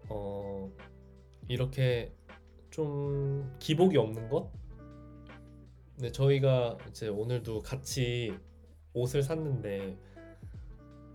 어 0.09 0.69
이렇게 1.47 2.13
좀 2.69 3.55
기복이 3.59 3.97
없는 3.97 4.27
것. 4.27 4.51
근데 5.95 6.11
저희가 6.11 6.79
이제 6.89 7.07
오늘도 7.07 7.61
같이 7.61 8.37
옷을 8.93 9.23
샀는데 9.23 9.97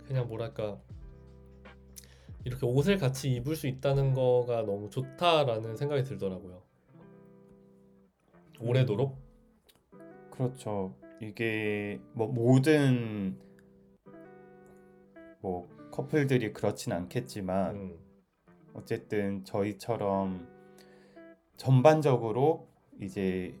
그냥 0.07 0.27
뭐랄까 0.27 0.81
이렇게 2.43 2.65
옷을 2.65 2.97
같이 2.97 3.31
입을 3.35 3.55
수 3.55 3.67
있다는 3.67 4.15
거가 4.15 4.63
너무 4.63 4.89
좋다라는 4.89 5.77
생각이 5.77 6.03
들더라고요. 6.05 6.60
오래도록. 8.61 9.17
그렇죠. 10.29 10.95
이게 11.19 11.99
뭐 12.13 12.27
모든 12.27 13.37
뭐 15.41 15.67
커플들이 15.91 16.53
그렇진 16.53 16.93
않겠지만 16.93 17.75
음. 17.75 17.99
어쨌든 18.73 19.43
저희처럼 19.43 20.47
전반적으로 21.57 22.67
이제 22.99 23.59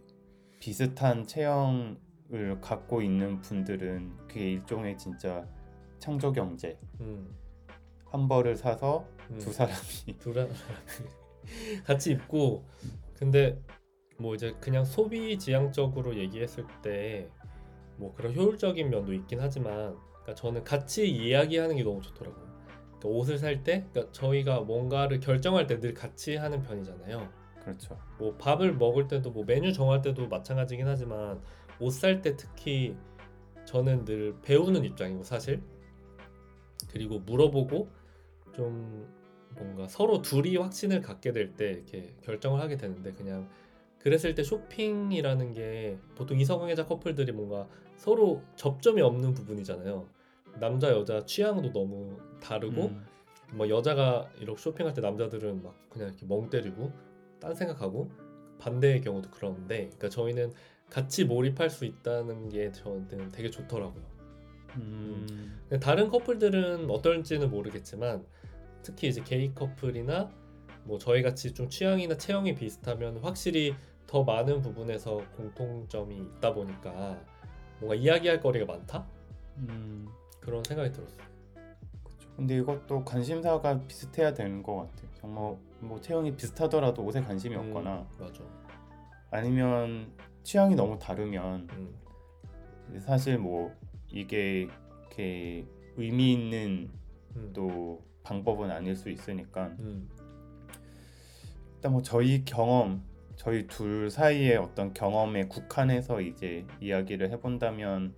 비슷한 0.59 1.27
체형을 1.27 2.61
갖고 2.61 3.01
있는 3.01 3.41
분들은 3.41 4.27
그게 4.27 4.51
일종의 4.53 4.97
진짜 4.97 5.45
창조 5.99 6.31
경제. 6.31 6.79
음. 6.99 7.35
한 8.05 8.27
벌을 8.27 8.55
사서 8.57 9.07
음. 9.29 9.39
두 9.39 9.53
사람이 9.53 10.17
둘 10.19 10.49
같이 11.85 12.11
입고 12.11 12.65
근데 13.15 13.57
뭐 14.21 14.35
이제 14.35 14.55
그냥 14.61 14.85
소비 14.85 15.37
지향적으로 15.39 16.15
얘기했을 16.17 16.65
때 16.81 17.29
뭐 17.97 18.13
그런 18.15 18.33
효율적인 18.35 18.89
면도 18.89 19.13
있긴 19.13 19.39
하지만 19.39 19.95
그러니까 20.09 20.33
저는 20.35 20.63
같이 20.63 21.07
이야기하는 21.07 21.75
게 21.75 21.83
너무 21.83 22.01
좋더라고요. 22.01 22.45
그러니까 22.97 23.09
옷을 23.09 23.37
살 23.37 23.63
때 23.63 23.85
그러니까 23.91 24.11
저희가 24.11 24.61
뭔가를 24.61 25.19
결정할 25.19 25.67
때 25.67 25.79
늘 25.79 25.93
같이 25.93 26.35
하는 26.35 26.63
편이잖아요. 26.63 27.29
그렇죠. 27.61 27.99
뭐 28.17 28.35
밥을 28.37 28.73
먹을 28.73 29.07
때도 29.07 29.29
뭐 29.29 29.45
메뉴 29.45 29.71
정할 29.71 30.01
때도 30.01 30.27
마찬가지긴 30.27 30.87
하지만 30.87 31.41
옷 31.79 31.91
살 31.93 32.21
때 32.23 32.35
특히 32.35 32.95
저는 33.65 34.05
늘 34.05 34.35
배우는 34.41 34.83
입장이고 34.83 35.23
사실 35.23 35.61
그리고 36.89 37.19
물어보고 37.19 37.87
좀 38.55 39.07
뭔가 39.55 39.87
서로 39.87 40.21
둘이 40.23 40.57
확신을 40.57 41.01
갖게 41.01 41.31
될 41.33 41.55
때 41.55 41.71
이렇게 41.71 42.15
결정을 42.23 42.59
하게 42.59 42.77
되는데 42.77 43.11
그냥 43.13 43.47
그랬을 44.03 44.33
때 44.35 44.43
쇼핑이라는 44.43 45.53
게 45.53 45.97
보통 46.15 46.39
이성애자 46.39 46.85
커플들이 46.85 47.31
뭔가 47.31 47.67
서로 47.95 48.41
접점이 48.55 49.01
없는 49.01 49.33
부분이잖아요. 49.33 50.07
남자 50.59 50.91
여자 50.91 51.23
취향도 51.25 51.71
너무 51.71 52.17
다르고 52.41 52.85
음, 52.85 53.05
뭐 53.53 53.69
여자가 53.69 54.29
이렇게 54.39 54.59
쇼핑할 54.59 54.93
때 54.93 55.01
남자들은 55.01 55.61
막 55.61 55.75
그냥 55.89 56.09
이렇게 56.09 56.25
멍 56.25 56.49
때리고 56.49 56.91
딴 57.39 57.53
생각하고 57.53 58.09
반대의 58.59 59.01
경우도 59.01 59.29
그런데 59.31 59.85
그러니까 59.85 60.09
저희는 60.09 60.53
같이 60.89 61.23
몰입할 61.23 61.69
수 61.69 61.85
있다는 61.85 62.49
게 62.49 62.71
저는 62.71 63.29
되게 63.31 63.49
좋더라고요. 63.49 64.03
음, 64.77 65.59
근데 65.69 65.79
다른 65.79 66.09
커플들은 66.09 66.89
어떨지는 66.89 67.49
모르겠지만 67.49 68.25
특히 68.83 69.07
이제 69.07 69.21
게이 69.23 69.53
커플이나 69.53 70.31
뭐 70.83 70.97
저희 70.97 71.21
같이 71.21 71.53
좀 71.53 71.69
취향이나 71.69 72.17
체형이 72.17 72.55
비슷하면 72.55 73.17
확실히 73.17 73.75
더 74.11 74.25
많은 74.25 74.61
부분에서 74.61 75.23
공통점이 75.37 76.17
있다 76.17 76.53
보니까 76.53 77.17
뭔가 77.79 77.95
이야기할 77.95 78.41
거리가 78.41 78.65
많다 78.65 79.07
음. 79.55 80.05
그런 80.41 80.61
생각이 80.65 80.91
들었어요. 80.91 81.21
근데 82.35 82.57
이것도 82.57 83.05
관심사가 83.05 83.79
비슷해야 83.87 84.33
되는 84.33 84.61
것 84.61 84.75
같아요. 84.75 85.09
정말 85.13 85.55
뭐 85.79 86.01
체형이 86.01 86.35
비슷하더라도 86.35 87.05
옷에 87.05 87.21
관심이 87.21 87.55
음, 87.55 87.69
없거나 87.69 88.05
맞아. 88.19 88.43
아니면 89.29 90.11
취향이 90.43 90.75
너무 90.75 90.99
다르면 90.99 91.69
음, 91.71 92.99
사실 92.99 93.37
뭐 93.37 93.73
이게 94.09 94.67
이렇게 95.03 95.65
의미 95.95 96.33
있는 96.33 96.89
음, 97.37 97.51
또 97.53 98.03
방법은 98.23 98.71
아닐 98.71 98.93
수 98.93 99.09
있으니까 99.09 99.67
음, 99.79 100.09
일단 101.75 101.93
뭐 101.93 102.01
저희 102.01 102.43
경험 102.43 103.09
저희 103.41 103.65
둘 103.65 104.11
사이의 104.11 104.57
어떤 104.57 104.93
경험에 104.93 105.47
국한해서 105.47 106.21
이제 106.21 106.63
이야기를 106.79 107.31
해본다면 107.31 108.13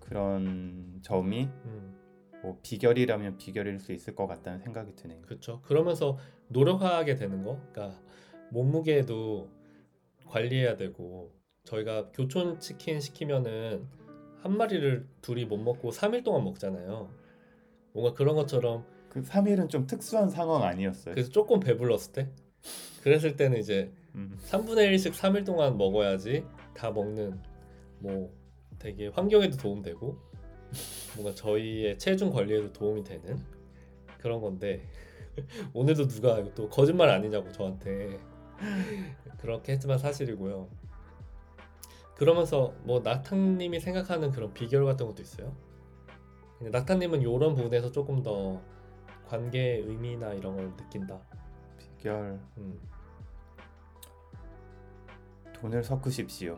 그런 0.00 0.98
점이 1.02 1.44
음. 1.44 1.96
뭐 2.42 2.58
비결이라면 2.64 3.38
비결일 3.38 3.78
수 3.78 3.92
있을 3.92 4.16
것 4.16 4.26
같다는 4.26 4.58
생각이 4.58 4.96
드네요. 4.96 5.22
그렇죠. 5.22 5.60
그러면서 5.62 6.18
노력하게 6.48 7.14
되는 7.14 7.44
거. 7.44 7.60
그러니까 7.70 7.96
몸무게도 8.50 9.48
관리해야 10.26 10.76
되고 10.76 11.32
저희가 11.62 12.10
교촌 12.12 12.58
치킨 12.58 12.98
시키면은 12.98 13.86
한 14.42 14.56
마리를 14.56 15.06
둘이 15.22 15.44
못 15.44 15.58
먹고 15.58 15.90
3일 15.90 16.24
동안 16.24 16.42
먹잖아요. 16.42 17.08
뭔가 17.92 18.14
그런 18.14 18.34
것처럼 18.34 18.84
그 19.10 19.22
3일은 19.22 19.68
좀 19.68 19.86
특수한 19.86 20.28
상황 20.28 20.64
아니었어요? 20.64 21.14
그래서 21.14 21.30
조금 21.30 21.60
배불렀을 21.60 22.12
때 22.12 22.28
그랬을 23.02 23.36
때는 23.36 23.58
이제 23.58 23.92
음, 24.18 24.36
3분의 24.50 24.92
1씩 24.92 25.12
3일 25.12 25.46
동안 25.46 25.78
먹어야지 25.78 26.44
다 26.74 26.90
먹는 26.90 27.40
뭐 28.00 28.32
되게 28.80 29.06
환경에도 29.08 29.56
도움되고 29.56 30.16
뭔가 31.14 31.34
저희의 31.34 31.98
체중 31.98 32.30
관리에도 32.30 32.72
도움이 32.72 33.04
되는 33.04 33.38
그런 34.18 34.40
건데 34.40 34.82
오늘도 35.72 36.08
누가 36.08 36.42
또 36.54 36.68
거짓말 36.68 37.08
아니냐고 37.10 37.52
저한테 37.52 38.18
그렇게 39.38 39.72
했지만 39.72 39.98
사실이고요. 39.98 40.68
그러면서 42.16 42.74
뭐 42.82 42.98
낙탕님이 42.98 43.78
생각하는 43.78 44.32
그런 44.32 44.52
비결 44.52 44.84
같은 44.84 45.06
것도 45.06 45.22
있어요. 45.22 45.54
낙탕님은 46.60 47.22
이런 47.22 47.54
부분에서 47.54 47.92
조금 47.92 48.24
더 48.24 48.60
관계의 49.28 49.82
의미나 49.82 50.32
이런 50.34 50.56
걸 50.56 50.76
느낀다. 50.76 51.20
비결 51.78 52.40
음, 52.56 52.80
돈을 55.60 55.82
섞으십시오. 55.82 56.56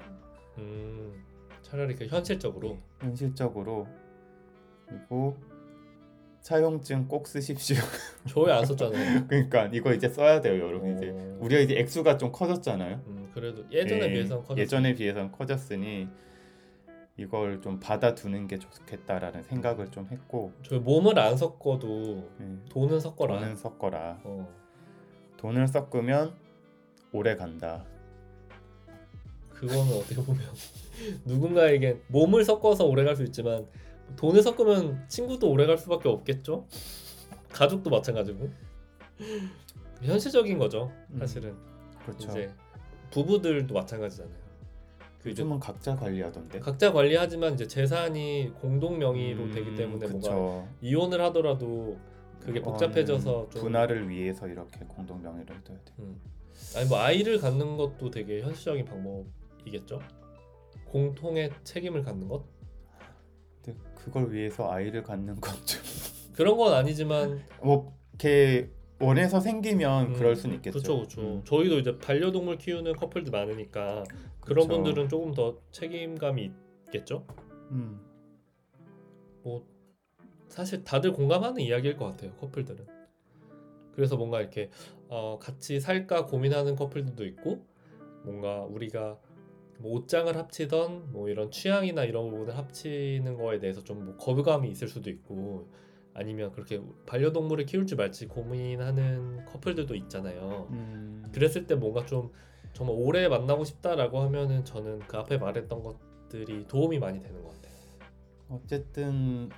음, 0.59 1.25
차라리 1.63 1.95
그 1.95 2.07
현실적으로 2.07 2.79
현실적으로 3.01 3.87
그리고 4.87 5.37
차용증 6.41 7.07
꼭 7.07 7.27
쓰십시오. 7.27 7.77
저희 8.29 8.51
안 8.51 8.65
썼잖아요. 8.65 9.27
그러니까 9.29 9.69
이거 9.73 9.93
이제 9.93 10.09
써야 10.09 10.41
돼요, 10.41 10.67
여러분. 10.67 10.97
이제 10.97 11.11
어, 11.11 11.39
우리가 11.41 11.61
이제 11.61 11.79
액수가 11.79 12.17
좀 12.17 12.33
커졌잖아요. 12.33 13.03
음, 13.07 13.31
그래도 13.35 13.65
예전에 13.71 14.07
예, 14.07 14.13
비해서는 14.13 14.43
커졌 14.43 14.59
예전에 14.59 14.95
비해서는 14.95 15.33
커졌으니 15.33 16.09
이걸 17.17 17.61
좀 17.61 17.79
받아두는 17.79 18.49
게 18.49 18.59
좋겠다라는 18.59 19.43
생각을 19.43 19.91
좀 19.91 20.09
했고 20.11 20.53
저희 20.63 20.79
몸을 20.81 21.19
안 21.19 21.37
섞어도 21.37 22.31
예, 22.41 22.57
돈은 22.71 23.01
섞어라. 23.01 23.39
돈은 23.39 23.57
섞어라. 23.57 24.21
어, 24.25 24.49
돈을 25.37 25.69
섞으면 25.69 26.35
오래 27.13 27.37
간다. 27.37 27.85
그거는 29.61 29.93
어떻게 29.99 30.17
보면 30.17 30.41
누군가에겐 31.27 32.01
몸을 32.09 32.45
섞어서 32.45 32.87
오래 32.87 33.05
갈 33.05 33.15
수 33.15 33.23
있지만 33.25 33.67
돈을 34.17 34.43
섞으면 34.43 35.05
친구도 35.09 35.51
오래 35.51 35.67
갈 35.67 35.77
수밖에 35.77 36.09
없겠죠. 36.09 36.67
가족도 37.51 37.91
마찬가지고 37.91 38.49
현실적인 40.03 40.59
거죠. 40.59 40.91
음, 41.11 41.19
사실은 41.19 41.55
그렇죠. 42.05 42.31
이제 42.31 42.51
부부들도 43.11 43.73
마찬가지잖아요. 43.75 44.35
그 45.23 45.29
이제 45.31 45.43
요즘은 45.43 45.61
각자 45.61 45.95
관리하던데. 45.95 46.61
각자 46.61 46.93
관리하지만 46.93 47.55
이제 47.55 47.67
재산이 47.67 48.53
공동 48.61 48.99
명의로 48.99 49.45
음, 49.45 49.51
되기 49.53 49.75
때문에 49.77 50.07
뭔가 50.09 50.31
그쵸. 50.31 50.69
이혼을 50.81 51.21
하더라도 51.25 51.99
그게 52.41 52.63
복잡해져서 52.63 53.45
음, 53.45 53.51
좀 53.51 53.63
분할을 53.63 54.09
위해서 54.09 54.49
이렇게 54.49 54.81
공동 54.89 55.21
명의를 55.23 55.63
둬야 55.63 55.77
돼. 55.85 55.93
음. 55.99 56.19
아니 56.77 56.89
뭐 56.89 56.99
아이를 56.99 57.39
갖는 57.39 57.77
것도 57.77 58.11
되게 58.11 58.41
현실적인 58.41 58.87
방법 58.87 59.27
이겠죠. 59.65 60.01
공통의 60.87 61.51
책임을 61.65 62.03
갖는 62.03 62.29
것 62.29 62.45
근데 63.63 63.79
그걸 63.95 64.33
위해서 64.33 64.71
아이를 64.71 65.03
갖는 65.03 65.41
건좀뭐 65.41 66.33
그런 66.33 66.57
건 66.57 66.75
아니지만 66.75 67.43
이렇게 67.63 68.71
원해서 68.99 69.41
생기면 69.41 70.09
음, 70.09 70.13
그럴 70.15 70.37
수는 70.37 70.57
있겠죠. 70.57 70.79
그렇죠, 70.79 70.97
그렇죠. 70.97 71.21
음. 71.21 71.43
저희도 71.45 71.79
이제 71.79 71.99
반려동물 71.99 72.59
키우는 72.59 72.95
커플들 72.97 73.31
많으니까 73.31 74.05
그런 74.41 74.67
그쵸. 74.69 74.83
분들은 74.83 75.09
조금 75.09 75.33
더 75.33 75.59
책임감이 75.71 76.53
있겠죠. 76.87 77.25
음. 77.71 78.01
뭐 79.43 79.67
사실 80.49 80.85
다들 80.85 81.13
공감하는 81.13 81.63
이야기일 81.63 81.97
것 81.97 82.07
같아요 82.07 82.33
커플들은 82.35 82.87
그래서 83.95 84.17
뭔가 84.17 84.41
이렇게 84.41 84.69
어, 85.09 85.39
같이 85.41 85.81
살까 85.81 86.27
고민하는 86.27 86.77
커플들도 86.77 87.25
있고 87.27 87.65
뭔가 88.25 88.63
우리가 88.65 89.19
뭐 89.81 89.93
옷장을 89.93 90.35
합치던 90.37 91.13
뭐 91.13 91.29
이런 91.29 91.51
취향이나 91.51 92.05
이런 92.05 92.31
부분을 92.31 92.57
합치는 92.57 93.37
거에 93.37 93.59
대해서 93.59 93.83
좀 93.83 94.05
뭐 94.05 94.17
거부감이 94.17 94.69
있을 94.71 94.89
수도 94.89 95.11
있고 95.11 95.69
아니면 96.15 96.53
그렇게 96.53 96.81
반려동물을 97.07 97.67
키울지 97.67 97.97
말지 97.97 98.27
고민하는 98.29 99.45
커플들도 99.47 99.95
있잖아요 99.97 100.69
음. 100.71 101.25
그랬을 101.33 101.67
때 101.67 101.75
뭔가 101.75 102.05
좀 102.07 102.31
정말 102.73 102.97
오래 102.99 103.29
만나고 103.29 103.65
싶다라고 103.65 104.21
하면은 104.21 104.65
저는 104.65 105.01
그 105.01 105.17
앞에 105.17 105.39
말했던 105.39 105.83
것들이 105.83 106.67
도움이 106.67 106.99
많이 106.99 107.21
되는 107.21 107.43
것 107.43 107.55
같아요 107.55 107.75
어쨌든 108.49 109.49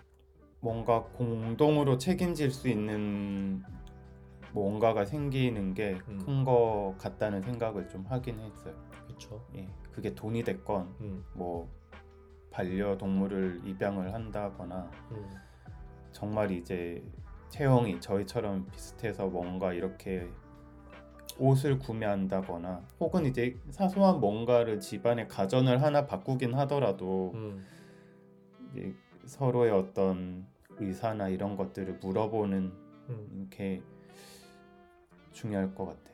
뭔가 0.61 1.03
공동으로 1.15 1.99
책임질 1.99 2.51
수 2.53 2.69
있는 2.69 3.63
뭔가가 4.53 5.05
생기는 5.05 5.75
게큰 5.75 6.21
음. 6.29 6.45
거 6.45 6.95
같다는 6.99 7.41
생각을 7.43 7.89
좀 7.89 8.05
하긴 8.07 8.39
했어요. 8.39 8.75
그렇죠 9.07 9.45
예, 9.57 9.67
그게 9.93 10.15
돈이 10.15 10.43
됐건 10.43 10.95
음, 11.01 11.25
뭐 11.35 11.69
반려동물을 12.51 13.63
입양을 13.65 14.13
한다거나 14.13 14.91
음. 15.13 15.31
정말 16.13 16.51
이제 16.51 17.03
체형이 17.49 18.01
저희처럼 18.01 18.67
비슷해서 18.71 19.27
뭔가 19.27 19.73
이렇게 19.73 20.29
옷을 21.39 21.79
구매한다거나 21.79 22.87
혹은 23.01 23.27
이제 23.27 23.59
사소한 23.71 24.21
뭔가를 24.21 24.81
집안에 24.81 25.27
가전을 25.27 25.83
하나 25.83 26.07
바꾸긴 26.07 26.55
하더라도 26.55 27.33
음. 27.35 27.65
서로의 29.25 29.71
어떤 29.73 30.47
의사나 30.79 31.29
이런 31.29 31.57
것들을 31.57 31.99
물어보는 32.03 32.73
음, 33.09 33.49
게 33.51 33.83
중요할 35.33 35.75
것 35.75 35.87
같아. 35.87 36.01
네. 36.05 36.12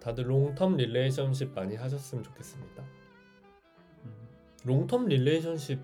다들 0.00 0.24
long-term 0.24 0.76
relationship 0.76 1.54
많이 1.54 1.76
하셨으면 1.76 2.24
좋겠습니다. 2.24 2.84
음. 4.04 4.12
long-term 4.64 5.08
relationship 5.08 5.80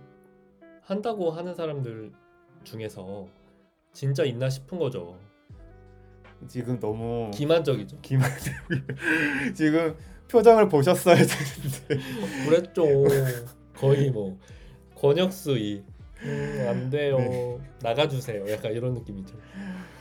한다고 0.82 1.30
하는 1.30 1.54
사람들 1.54 2.12
중에서 2.64 3.26
진짜 3.92 4.24
있나 4.24 4.50
싶은 4.50 4.78
거죠. 4.78 5.18
지금 6.48 6.78
너무 6.78 7.30
기만적이죠. 7.32 8.00
기만 8.02 8.30
지금 9.54 9.96
표정을 10.28 10.68
보셨어야 10.68 11.16
되는데 11.16 12.04
그랬죠. 12.44 12.84
거의 13.74 14.10
뭐 14.10 14.38
권혁수 14.96 15.58
이 15.58 15.84
음, 16.22 16.66
안 16.68 16.90
돼요. 16.90 17.18
네. 17.18 17.60
나가주세요. 17.82 18.50
약간 18.50 18.72
이런 18.72 18.94
느낌이죠. 18.94 19.36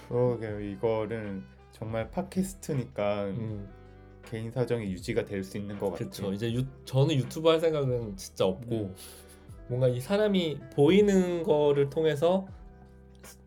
그러게요. 0.08 0.60
이거는 0.60 1.44
정말 1.72 2.10
팟캐스트니까 2.12 3.26
음, 3.26 3.70
개인 4.30 4.52
사정이 4.52 4.86
유지가 4.92 5.26
될 5.26 5.44
수 5.44 5.58
있는 5.58 5.78
것 5.80 5.92
같아요. 5.92 6.10
그렇죠. 6.10 6.34
이제 6.34 6.54
유, 6.54 6.64
저는 6.86 7.16
유튜브 7.16 7.50
할 7.50 7.60
생각은 7.60 8.16
진짜 8.18 8.46
없고 8.46 8.76
음. 8.76 8.96
뭔가 9.68 9.88
이 9.88 10.00
사람이 10.00 10.60
보이는 10.76 11.44
거를 11.44 11.90
통해서 11.90 12.48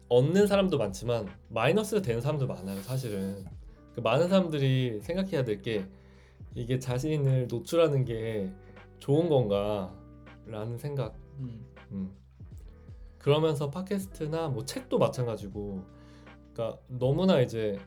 얻는 0.08 0.46
사람도 0.46 0.78
많지만 0.78 1.28
마이너스가 1.48 2.02
되는 2.02 2.20
사람도 2.20 2.46
많아요. 2.46 2.80
사실은 2.82 3.44
그 3.94 4.00
많은 4.00 4.28
사람들이 4.28 5.00
생각해야 5.02 5.44
될 5.44 5.62
게 5.62 5.86
이게 6.54 6.78
자신을 6.78 7.48
노출하는 7.48 8.04
게 8.04 8.50
좋은 8.98 9.28
건가라는 9.28 10.78
생각. 10.78 11.14
음. 11.38 11.66
음. 11.92 12.10
그러면서 13.18 13.68
팟캐스트나 13.70 14.48
뭐 14.48 14.64
책도 14.64 14.98
마찬가지고, 14.98 15.82
그러니까 16.54 16.80
너무나 16.88 17.40
이제 17.40 17.78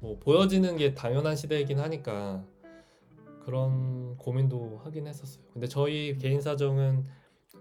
뭐 0.00 0.18
보여지는 0.18 0.76
게 0.76 0.94
당연한 0.94 1.36
시대이긴 1.36 1.78
하니까 1.78 2.44
그런 3.44 4.16
고민도 4.16 4.80
하긴 4.84 5.06
했었어요. 5.06 5.44
근데 5.52 5.68
저희 5.68 6.16
개인 6.16 6.40
사정은 6.40 7.06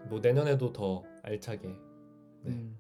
뭐 0.10 0.20
내년에도 0.20 0.74
더 0.74 1.04
알차게 1.24 1.68
네. 1.68 2.52
음. 2.52 2.78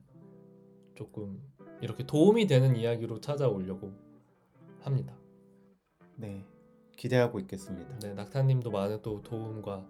조금 0.95 1.41
이렇게 1.81 2.05
도움이 2.05 2.47
되는 2.47 2.75
이야기로 2.75 3.21
찾아오려고 3.21 3.93
합니다. 4.81 5.15
네, 6.15 6.45
기대하고 6.95 7.39
있겠습니다. 7.41 7.99
네, 7.99 8.13
낙타님도 8.13 8.71
많은 8.71 9.01
또 9.01 9.21
도움과 9.21 9.85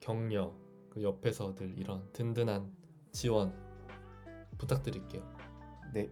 격려, 0.00 0.52
그 0.90 1.02
옆에서 1.02 1.54
늘 1.54 1.78
이런 1.78 2.06
든든한 2.12 2.70
지원 3.12 3.54
부탁드릴게요. 4.58 5.22
네, 5.94 6.10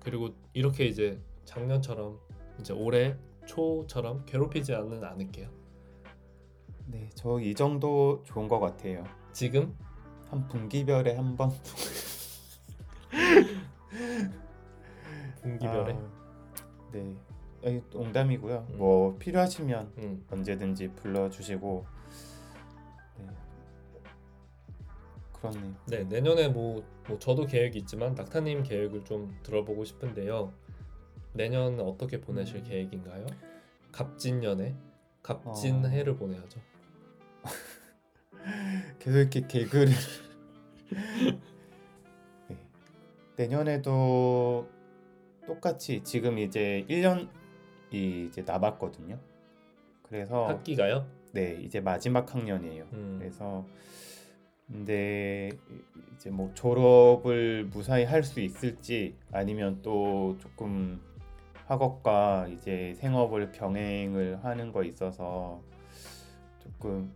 그리고 0.00 0.30
이렇게 0.54 0.86
이제 0.86 1.22
작년처럼 1.48 2.18
이제 2.60 2.74
올해 2.74 3.16
초처럼 3.46 4.24
괴롭히지 4.26 4.74
않는 4.74 5.02
않을게요. 5.02 5.48
네, 6.86 7.08
저 7.14 7.40
이 7.40 7.54
정도 7.54 8.22
좋은 8.24 8.48
것 8.48 8.60
같아요. 8.60 9.02
지금 9.32 9.74
한 10.28 10.46
분기별에 10.48 11.16
한 11.16 11.36
번. 11.36 11.50
분기별에. 15.42 15.92
아, 15.94 16.10
네, 16.92 17.16
아니, 17.64 17.82
농담이고요. 17.92 18.66
음. 18.70 18.78
뭐 18.78 19.16
필요하시면 19.18 19.92
음, 19.98 20.26
언제든지 20.30 20.88
불러주시고. 20.96 21.86
네, 23.18 23.26
그렇네요. 25.32 25.74
네 25.86 26.04
내년에 26.04 26.48
뭐, 26.48 26.82
뭐 27.08 27.18
저도 27.18 27.46
계획이 27.46 27.78
있지만 27.78 28.14
낙타님 28.14 28.64
계획을 28.64 29.04
좀 29.06 29.34
들어보고 29.42 29.84
싶은데요. 29.86 30.52
내년 31.32 31.78
어떻게 31.80 32.20
보내실 32.20 32.56
음. 32.58 32.64
계획인가요? 32.64 33.26
갑진년에 33.92 34.74
갑진 35.22 35.84
어. 35.84 35.88
해를 35.88 36.16
보내야죠. 36.16 36.60
계속 38.98 39.18
이렇게 39.18 39.46
개그를 39.46 39.88
네. 42.48 42.56
내년에도 43.36 44.68
똑같이 45.46 46.02
지금 46.04 46.38
이제 46.38 46.84
1년이 46.88 48.28
이제 48.28 48.42
남았거든요. 48.42 49.18
그래서 50.02 50.46
학기가요? 50.46 51.06
네 51.32 51.58
이제 51.62 51.80
마지막 51.80 52.34
학년이에요. 52.34 52.84
음, 52.92 53.16
그래서 53.18 53.66
근데 54.66 55.50
이제 56.14 56.30
뭐 56.30 56.50
졸업을 56.54 57.64
무사히 57.70 58.04
할 58.04 58.22
수 58.22 58.40
있을지 58.40 59.14
아니면 59.32 59.80
또 59.82 60.36
조금 60.40 61.00
학업과 61.68 62.48
이제 62.48 62.94
생업을 62.94 63.52
병행을 63.52 64.42
하는 64.42 64.72
거 64.72 64.82
있어서 64.84 65.62
조금 66.60 67.12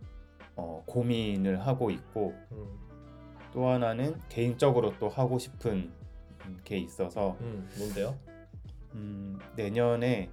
어, 0.55 0.83
고민을 0.85 1.65
하고 1.65 1.89
있고 1.89 2.35
음, 2.51 2.67
또 3.51 3.67
하나는 3.67 4.19
개인적으로 4.29 4.97
또 4.99 5.09
하고 5.09 5.39
싶은 5.39 5.91
게 6.63 6.77
있어서 6.77 7.35
음, 7.41 7.67
뭔데요? 7.79 8.15
음, 8.93 9.39
내년에 9.55 10.29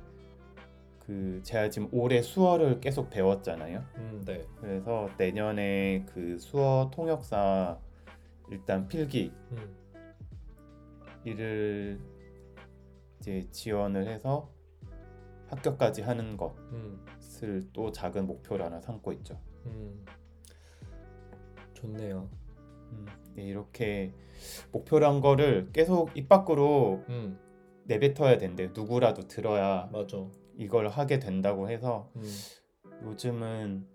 그 1.07 1.41
제가 1.43 1.71
지금 1.71 1.89
올해 1.91 2.21
수어를 2.21 2.79
계속 2.81 3.09
배웠잖아요. 3.09 3.83
음, 3.97 4.23
네. 4.27 4.47
그래서 4.61 5.09
내년에 5.17 6.05
그 6.13 6.39
수어 6.39 6.91
통역사 6.93 7.79
일단 8.51 8.87
필기 8.87 9.33
음, 9.53 9.75
이를 11.25 11.99
이제 13.21 13.47
지원을 13.51 14.09
해서 14.09 14.51
합격까지 15.49 16.03
하는 16.03 16.39
음, 16.73 17.05
것을 17.19 17.71
또 17.73 17.93
작은 17.93 18.27
목표로 18.27 18.65
하나 18.65 18.81
삼고 18.81 19.13
있죠. 19.15 19.39
음. 19.67 20.05
좋네요. 21.75 22.31
음, 22.93 23.07
네, 23.35 23.45
이렇게 23.45 24.15
목표란 24.73 25.21
거를 25.21 25.71
계속 25.73 26.17
입 26.17 26.29
밖으로 26.29 27.05
음, 27.09 27.39
내뱉어야 27.85 28.39
된대. 28.39 28.71
누구라도 28.73 29.27
들어야 29.27 29.89
맞아. 29.93 30.25
이걸 30.57 30.89
하게 30.89 31.19
된다고 31.19 31.69
해서 31.69 32.11
음, 32.17 32.23
요즘은 33.05 33.87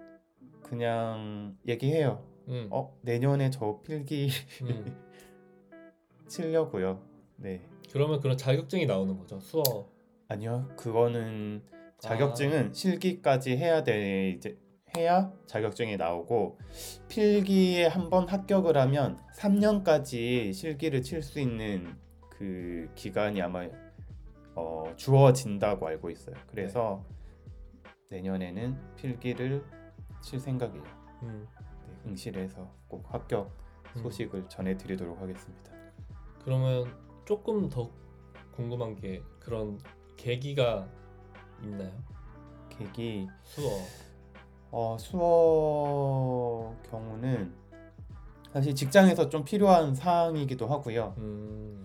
그냥 0.61 1.57
얘기해요. 1.67 2.23
음. 2.47 2.67
어 2.71 2.95
내년에 3.01 3.49
저 3.49 3.81
필기 3.83 4.29
음. 4.63 5.03
치려고요. 6.27 7.01
네. 7.37 7.67
그러면 7.95 8.19
그런 8.19 8.35
자격증이 8.35 8.87
나오는 8.87 9.17
거죠. 9.17 9.39
수어. 9.39 9.63
아니요. 10.27 10.67
그거는 10.75 11.63
아. 11.71 11.97
자격증은 12.01 12.73
실기까지 12.73 13.55
해야 13.55 13.85
돼 13.85 14.31
이제 14.31 14.57
해야 14.97 15.31
자격증이 15.45 15.95
나오고 15.95 16.59
필기에 17.07 17.85
한 17.87 18.09
번 18.09 18.27
합격을 18.27 18.75
하면 18.77 19.17
3년까지 19.37 20.51
실기를 20.51 21.03
칠 21.03 21.21
수 21.23 21.39
있는 21.39 21.95
그 22.29 22.89
기간이 22.95 23.41
아마 23.41 23.65
어, 24.55 24.83
주어진다고 24.97 25.87
알고 25.87 26.09
있어요. 26.09 26.35
그래서 26.47 27.01
내년에는 28.09 28.77
필기를 28.97 29.63
칠 30.21 30.37
생각이에요. 30.41 30.83
음. 31.23 31.47
네, 31.87 32.09
응시해서 32.09 32.69
꼭 32.89 33.05
합격 33.13 33.49
음. 33.95 34.01
소식을 34.01 34.49
전해드리도록 34.49 35.21
하겠습니다. 35.21 35.71
그러면 36.43 37.04
조금 37.25 37.67
더 37.69 37.89
궁금한 38.55 38.95
게 38.95 39.21
그런 39.39 39.79
계기가 40.15 40.87
있나요? 41.63 41.91
계기 42.69 43.27
수어. 43.43 43.79
어, 44.71 44.97
수어 44.99 46.75
경우는 46.89 47.53
사실 48.53 48.75
직장에서 48.75 49.29
좀 49.29 49.43
필요한 49.43 49.95
사항이기도 49.95 50.67
하고요. 50.67 51.15
음. 51.17 51.83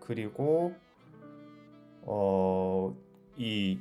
그리고 0.00 0.74
어, 2.02 2.94
이 3.36 3.78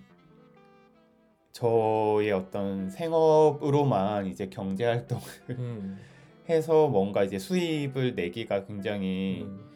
저의 1.52 2.32
어떤 2.32 2.90
생업으로만 2.90 4.28
이제 4.28 4.48
경제 4.50 4.86
활동을 4.86 5.24
음. 5.50 6.00
해서 6.50 6.88
뭔가 6.88 7.24
이제 7.24 7.38
수입을 7.38 8.16
내기가 8.16 8.66
굉장히 8.66 9.42
음. 9.44 9.71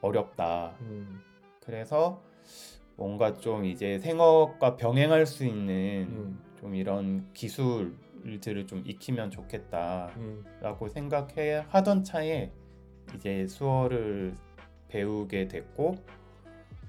어렵다. 0.00 0.76
음. 0.80 1.20
그래서 1.64 2.22
뭔가 2.96 3.34
좀 3.34 3.64
이제 3.64 3.98
생업과 3.98 4.76
병행할 4.76 5.26
수 5.26 5.44
있는 5.44 6.08
음. 6.10 6.42
좀 6.58 6.74
이런 6.74 7.32
기술들을 7.32 8.66
좀 8.66 8.82
익히면 8.84 9.30
좋겠다. 9.30 10.10
음. 10.16 10.44
라고 10.60 10.88
생각해 10.88 11.64
하던 11.68 12.04
차에 12.04 12.50
이제 13.14 13.46
수어를 13.46 14.34
배우게 14.88 15.48
됐고 15.48 15.96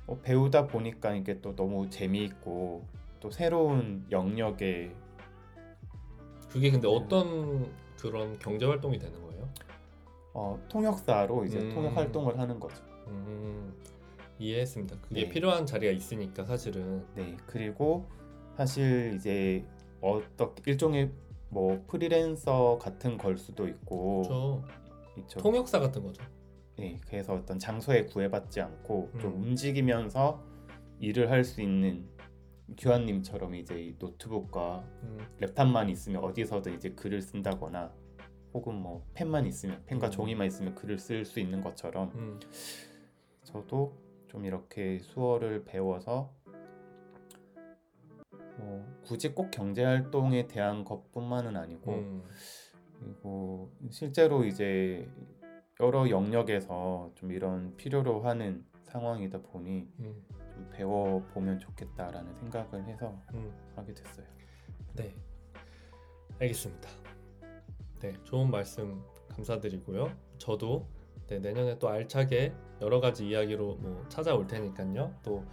어, 0.07 0.17
배우다 0.23 0.67
보니까 0.67 1.13
이게 1.13 1.39
또 1.41 1.55
너무 1.55 1.89
재미있고 1.89 2.85
또 3.19 3.29
새로운 3.29 4.05
영역에 4.09 4.91
그게 6.49 6.71
근데 6.71 6.87
네. 6.87 6.95
어떤 6.95 7.71
그런 7.99 8.39
경제 8.39 8.65
활동이 8.65 8.97
되는 8.97 9.21
거예요? 9.21 9.47
어, 10.33 10.59
통역사로 10.69 11.45
이제 11.45 11.59
음. 11.59 11.69
통역 11.73 11.95
활동을 11.95 12.39
하는 12.39 12.59
거죠. 12.59 12.88
음. 13.09 13.73
이해했습니다. 14.39 14.97
그게 15.01 15.23
네. 15.23 15.29
필요한 15.29 15.65
자리가 15.65 15.91
있으니까 15.91 16.45
사실은. 16.45 17.05
네 17.15 17.35
그리고 17.45 18.05
사실 18.55 19.13
이제 19.15 19.65
어떤 20.01 20.53
일종의 20.65 21.11
뭐 21.49 21.83
프리랜서 21.87 22.77
같은 22.79 23.17
걸 23.17 23.37
수도 23.37 23.67
있고 23.67 24.23
저 24.25 24.63
있죠. 25.17 25.39
통역사 25.39 25.79
같은 25.79 26.03
거죠. 26.03 26.23
네, 26.77 26.97
그래서 27.07 27.33
어떤 27.33 27.59
장소에 27.59 28.05
구애받지 28.05 28.61
않고 28.61 29.11
좀 29.19 29.33
음. 29.33 29.43
움직이면서 29.43 30.41
일을 31.01 31.29
할 31.29 31.43
수 31.43 31.61
있는 31.61 32.07
규환님처럼 32.77 33.55
이제 33.55 33.81
이 33.81 33.95
노트북과 33.97 34.83
음. 35.03 35.17
랩탑만 35.41 35.89
있으면 35.89 36.23
어디서든 36.23 36.75
이제 36.75 36.91
글을 36.91 37.21
쓴다거나 37.21 37.91
혹은 38.53 38.75
뭐 38.75 39.05
펜만 39.13 39.45
있으면 39.47 39.81
펜과 39.85 40.07
음. 40.07 40.11
종이만 40.11 40.47
있으면 40.47 40.75
글을 40.75 40.97
쓸 40.99 41.25
수 41.25 41.39
있는 41.39 41.61
것처럼 41.61 42.11
음. 42.15 42.39
저도 43.51 43.93
좀 44.27 44.45
이렇게 44.45 44.99
수어를 44.99 45.65
배워서 45.65 46.31
뭐 48.57 48.85
굳이 49.03 49.33
꼭 49.33 49.49
경제 49.49 49.83
활동에 49.83 50.47
대한 50.47 50.83
것뿐만은 50.83 51.55
아니고 51.55 51.91
음. 51.91 52.23
그리고 52.99 53.71
실제로 53.89 54.43
이제 54.43 55.09
여러 55.79 56.09
영역에서 56.09 57.11
좀 57.15 57.31
이런 57.31 57.75
필요로 57.75 58.21
하는 58.21 58.65
상황이다 58.83 59.41
보니 59.41 59.87
음. 59.99 60.25
좀 60.53 60.69
배워 60.71 61.23
보면 61.33 61.57
좋겠다라는 61.59 62.35
생각을 62.35 62.85
해서 62.85 63.19
음. 63.33 63.51
하게 63.75 63.93
됐어요. 63.95 64.27
네, 64.93 65.15
알겠습니다. 66.39 66.89
네, 68.01 68.13
좋은 68.23 68.51
말씀 68.51 69.01
감사드리고요. 69.29 70.11
저도 70.37 70.87
네, 71.27 71.39
내년에 71.39 71.79
또 71.79 71.89
알차게 71.89 72.53
여러 72.81 72.99
가지 72.99 73.27
이야기로 73.27 73.75
뭐 73.75 74.05
찾아올 74.09 74.47
테니까요. 74.47 75.13
또 75.23 75.43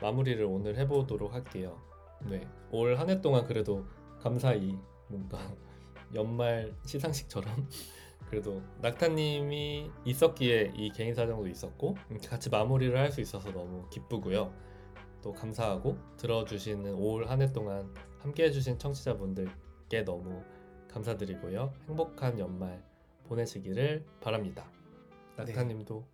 마무리를 0.00 0.44
오늘 0.44 0.76
해보도록 0.78 1.32
할게요. 1.34 1.80
네, 2.28 2.46
올 2.70 2.96
한 2.96 3.08
해 3.10 3.20
동안 3.20 3.46
그래도 3.46 3.84
감사히 4.20 4.76
뭔가 5.08 5.38
연말 6.14 6.74
시상식처럼 6.84 7.68
그래도 8.28 8.62
낙타님이 8.80 9.90
있었기에 10.04 10.72
이 10.76 10.90
개인 10.90 11.14
사정도 11.14 11.46
있었고 11.48 11.96
이렇게 12.10 12.28
같이 12.28 12.48
마무리를 12.50 12.96
할 12.96 13.10
수 13.10 13.20
있어서 13.20 13.50
너무 13.52 13.88
기쁘고요. 13.90 14.52
또 15.22 15.32
감사하고 15.32 15.96
들어주시는 16.16 16.94
올 16.94 17.26
한 17.28 17.40
해 17.42 17.52
동안 17.52 17.92
함께 18.18 18.44
해주신 18.44 18.78
청취자분들께 18.78 20.04
너무 20.04 20.42
감사드리고요. 20.88 21.72
행복한 21.88 22.38
연말 22.38 22.82
보내시기를 23.24 24.04
바랍니다. 24.20 24.70
낙타님도 25.36 26.04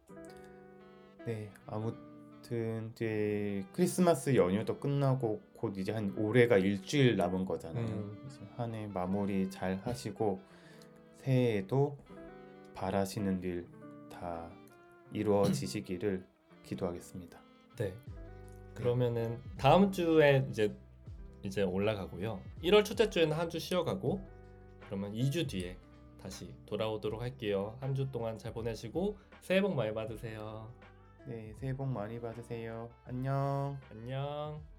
네, 1.27 1.51
아무튼 1.66 2.91
이제 2.93 3.64
크리스마스 3.72 4.35
연휴도 4.37 4.79
끝나고 4.79 5.41
곧 5.57 5.77
이제 5.77 5.93
한 5.93 6.14
올해가 6.16 6.57
일주일 6.57 7.16
남은 7.16 7.45
거잖아요. 7.45 7.85
음. 7.85 8.16
한 8.57 8.74
해 8.74 8.87
마무리 8.87 9.51
잘 9.51 9.77
하시고 9.85 10.41
새해에도 11.20 11.97
바라시는 12.74 13.43
일 13.43 13.66
다 14.11 14.49
이루어지시기를 15.12 16.24
기도하겠습니다. 16.64 17.39
네. 17.77 17.93
그러면은 18.74 19.39
다음 19.59 19.93
주에 19.93 20.47
이제 20.49 20.74
이제 21.43 21.62
올라가고요. 21.62 22.41
1월 22.62 22.83
첫째 22.85 23.11
주에는 23.11 23.37
한 23.37 23.51
주 23.51 23.59
쉬어가고 23.59 24.20
그러면 24.87 25.12
2주 25.12 25.49
뒤에 25.49 25.77
다시 26.22 26.55
돌아오도록 26.64 27.20
할게요. 27.20 27.77
한 27.81 27.95
주 27.95 28.11
동안 28.11 28.39
잘 28.39 28.53
보내시고 28.55 29.18
새해 29.43 29.61
복 29.61 29.74
많이 29.74 29.93
받으세요. 29.93 30.72
네, 31.27 31.53
새해 31.59 31.74
복 31.74 31.89
많이 31.89 32.20
받으세요. 32.20 32.89
안녕. 33.05 33.77
안녕. 33.91 34.76